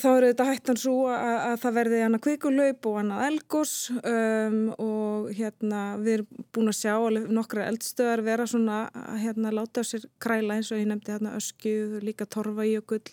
[0.00, 4.58] þá er auðvitað hættan svo að, að það verði hana kvikulaup og hana elgos um,
[4.80, 6.94] og hérna við erum búin að sjá
[7.38, 11.36] nokkra eldstöðar vera svona að hérna láta á sér kræla eins og ég nefndi hérna
[11.38, 13.04] öskju, líka torfajökull.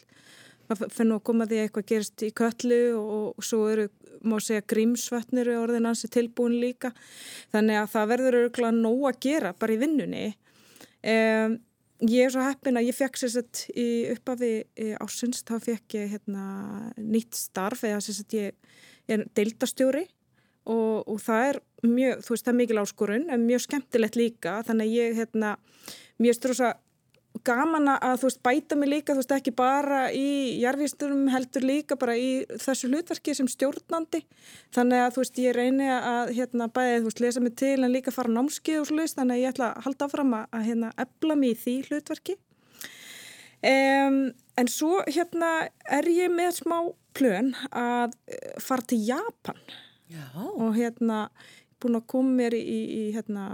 [0.69, 3.87] Það finnum að koma því að eitthvað gerist í köllu og, og svo eru
[4.23, 6.91] má segja grímsvötnir er orðin hansi tilbúin líka.
[7.53, 10.27] Þannig að það verður örgulega nóg að gera bara í vinnunni.
[10.99, 11.59] Um,
[12.05, 14.53] ég er svo heppin að ég fekk sér sett í uppafi
[15.03, 16.43] ásins, þá fekk ég hérna,
[16.97, 18.75] nýtt starf eða sér sett ég,
[19.09, 20.05] ég er deildastjóri
[20.69, 24.59] og, og það er mjög, þú veist, það er mikil áskorun en mjög skemmtilegt líka,
[24.67, 25.55] þannig að ég hérna,
[26.21, 26.73] mjög strósa
[27.45, 31.97] gaman að þú veist bæta mig líka þú veist ekki bara í jarðvístunum heldur líka
[31.99, 34.23] bara í þessu hlutverki sem stjórnandi.
[34.75, 37.93] Þannig að þú veist ég reyni að hérna bæði þú veist lesa mig til en
[37.93, 40.93] líka fara námskið og slúist þannig að ég ætla að halda áfram að, að hérna
[41.05, 42.37] ebla mig í því hlutverki.
[43.59, 44.19] Um,
[44.55, 45.51] en svo hérna
[45.91, 46.77] er ég með smá
[47.17, 49.59] plön að eh, fara til Japan.
[50.09, 50.25] Já.
[50.33, 51.27] og hérna
[51.79, 53.45] búin að koma mér í, í, í hérna,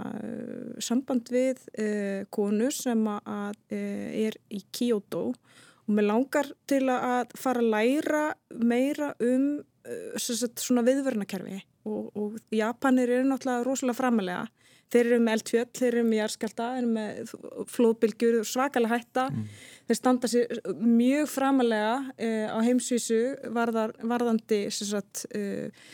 [0.83, 5.29] samband við uh, konu sem að uh, er í Kyoto
[5.85, 8.25] og mér langar til að fara að læra
[8.57, 9.63] meira um
[10.17, 14.45] sagt, svona viðvörnakerfi og, og Japanir eru náttúrulega rosalega framalega
[14.93, 19.27] þeir eru með eldfjöld, þeir eru með jarðskjálta, þeir eru með flóðbylgjur og svakalega hætta.
[19.31, 19.45] Mm.
[19.85, 23.21] Þeir standa sér mjög framalega uh, á heimsvísu
[23.55, 25.89] varðar, varðandi uh,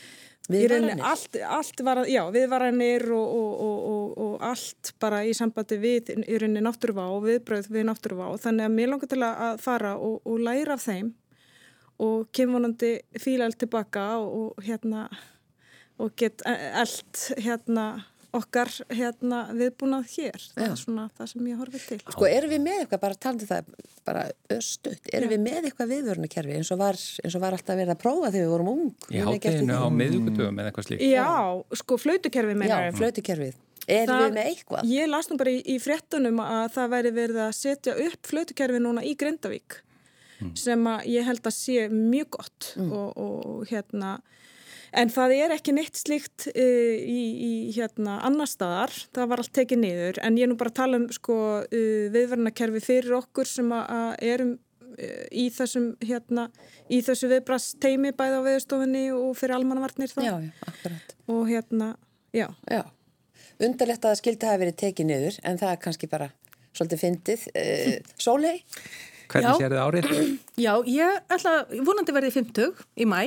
[0.50, 1.02] Viðvaranir?
[1.06, 6.38] Allt, allt var, já, viðvaranir og, og, og, og allt bara í sambandi við í
[6.40, 8.32] rauninni náttúruvá og viðbröð við náttúruvá.
[8.42, 11.12] Þannig að mér langar til að fara og læra af þeim
[12.02, 15.06] og kemurandi fíla allt tilbaka og hérna
[16.02, 17.86] og get eld hérna
[18.36, 20.44] okkar hérna viðbúnað hér.
[20.54, 21.98] Það er svona það sem ég horfið til.
[22.14, 23.72] Sko erum við með eitthvað, bara taldu það
[24.06, 24.22] bara
[24.52, 25.32] östuðt, erum Já.
[25.34, 28.46] við með eitthvað viðvörnukerfi eins og var, eins og var alltaf verið að prófa þegar
[28.46, 28.88] við vorum ung?
[29.12, 31.04] Í hátteginu á miðugutöfum eða eitthvað slíkt.
[31.12, 31.28] Já,
[31.82, 33.60] sko flautukerfi meina Já, flautukerfið.
[33.82, 34.90] Erum það, við með eitthvað?
[34.94, 38.82] Ég las nú bara í, í fréttunum að það væri verið að setja upp flautukerfi
[38.82, 39.80] núna í Grindavík
[40.38, 40.52] mm.
[40.58, 42.92] sem að ég held að sé mjög gott mm.
[42.94, 44.14] og, og hérna
[44.92, 49.54] En það er ekki neitt slíkt uh, í, í hérna annar staðar, það var allt
[49.56, 53.72] tekið niður en ég er nú bara tala um sko uh, viðverðnakerfi fyrir okkur sem
[53.72, 56.48] erum uh, í þessum hérna,
[56.92, 60.20] í þessu viðbrast teimi bæða á viðstofinni og fyrir almannavarnir þá.
[60.26, 61.16] Já, já, akkurat.
[61.32, 61.94] Og hérna,
[62.36, 62.46] já.
[62.68, 62.82] Já,
[63.62, 66.28] undarlegt að það skildi hafa verið tekið niður en það er kannski bara
[66.76, 67.48] svolítið fyndið.
[68.20, 68.58] Sólei?
[69.32, 70.10] Hvernig sér þið árið?
[70.64, 71.54] Já, ég ætla,
[71.86, 73.20] vonandi verði 50 í mæ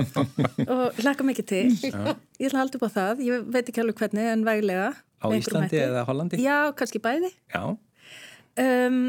[0.74, 1.64] og hlaka mikið til.
[1.82, 2.14] Já.
[2.38, 4.92] Ég ætla að halda upp á það, ég veit ekki alveg hvernig en veglega.
[5.24, 6.40] Á Íslandi eða Hollandi?
[6.44, 7.32] Já, kannski bæði.
[7.54, 7.62] Já.
[8.60, 9.00] Um,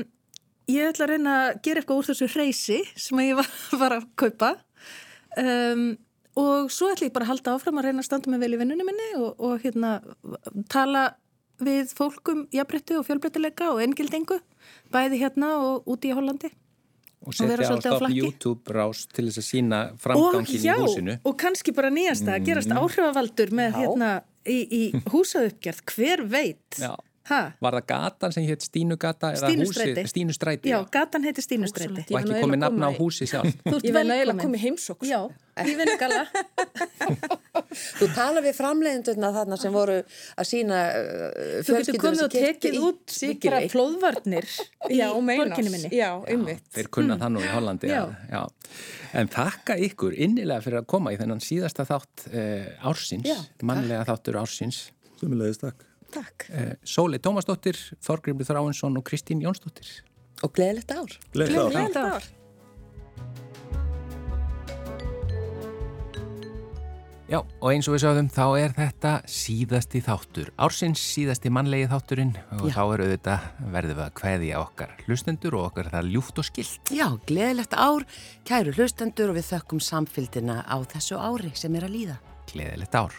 [0.71, 3.51] ég ætla að reyna að gera eitthvað úr þessu hreysi sem ég var,
[3.81, 4.55] var að kaupa
[5.37, 5.91] um,
[6.39, 8.59] og svo ætla ég bara að halda áfram að reyna að standa mig vel í
[8.59, 9.99] vinnunum minni og, og hérna
[10.71, 11.05] tala
[11.63, 14.39] við fólkum jafnbrettu og fjölbrettileika og engildingu
[14.93, 16.51] bæði hérna og úti í Hollandi
[17.25, 21.37] og setja á stafn YouTube rás til þess að sína framgangin já, í húsinu og
[21.41, 22.81] kannski bara nýjasta að gerast mm.
[22.81, 23.79] áhrifavaldur með já.
[23.81, 24.11] hérna
[24.45, 24.81] í, í
[25.13, 26.93] húsauppgerð hver veit já.
[27.25, 30.01] Var það gatan sem hétt Stínugata eða húsið?
[30.11, 30.69] Stínustræti.
[30.69, 32.05] Já, gatan heiti Stínustræti.
[32.13, 33.55] Og ekki komið nafna á húsi sjálf.
[33.65, 35.09] Ég vil eiginlega komið heimsóks.
[35.09, 35.23] Já,
[35.65, 36.21] ég vil gala.
[37.99, 42.77] Þú tala við framleiðendurna þarna sem voru að sína uh, Þú getur komið og tekið
[42.85, 43.15] út
[43.47, 44.49] bara flóðvarnir
[44.91, 45.01] í
[45.31, 45.91] borginni minni.
[45.95, 46.69] Já, umvitt.
[46.77, 47.23] Þeir kunna mm.
[47.23, 47.89] það nú í Hollandi.
[47.89, 48.03] Já.
[48.29, 48.43] Já.
[49.15, 54.41] En þakka ykkur innilega fyrir að koma í þennan síðasta þátt uh, ársins, mannlega þáttur
[54.43, 54.85] ársins.
[55.17, 55.85] Sumulegist takk.
[56.15, 56.47] Takk.
[56.49, 60.01] Eh, Sóli Tómasdóttir, Þorgrymur Þráinsson og Kristín Jónsdóttir.
[60.43, 61.19] Og gleðilegt ár.
[61.35, 62.17] Gleðilegt ár.
[62.19, 62.33] ár.
[67.25, 70.51] Já, og eins og við sáðum, þá er þetta síðasti þáttur.
[70.61, 72.75] Ársins síðasti mannlegi þátturinn og Já.
[72.75, 76.93] þá er auðvitað verðið að hveðja okkar hlustendur og okkar það ljúft og skilt.
[76.93, 78.05] Já, gleðilegt ár,
[78.45, 82.19] kæru hlustendur og við þökkum samfélgina á þessu ári sem er að líða.
[82.53, 83.17] Gleðilegt ár.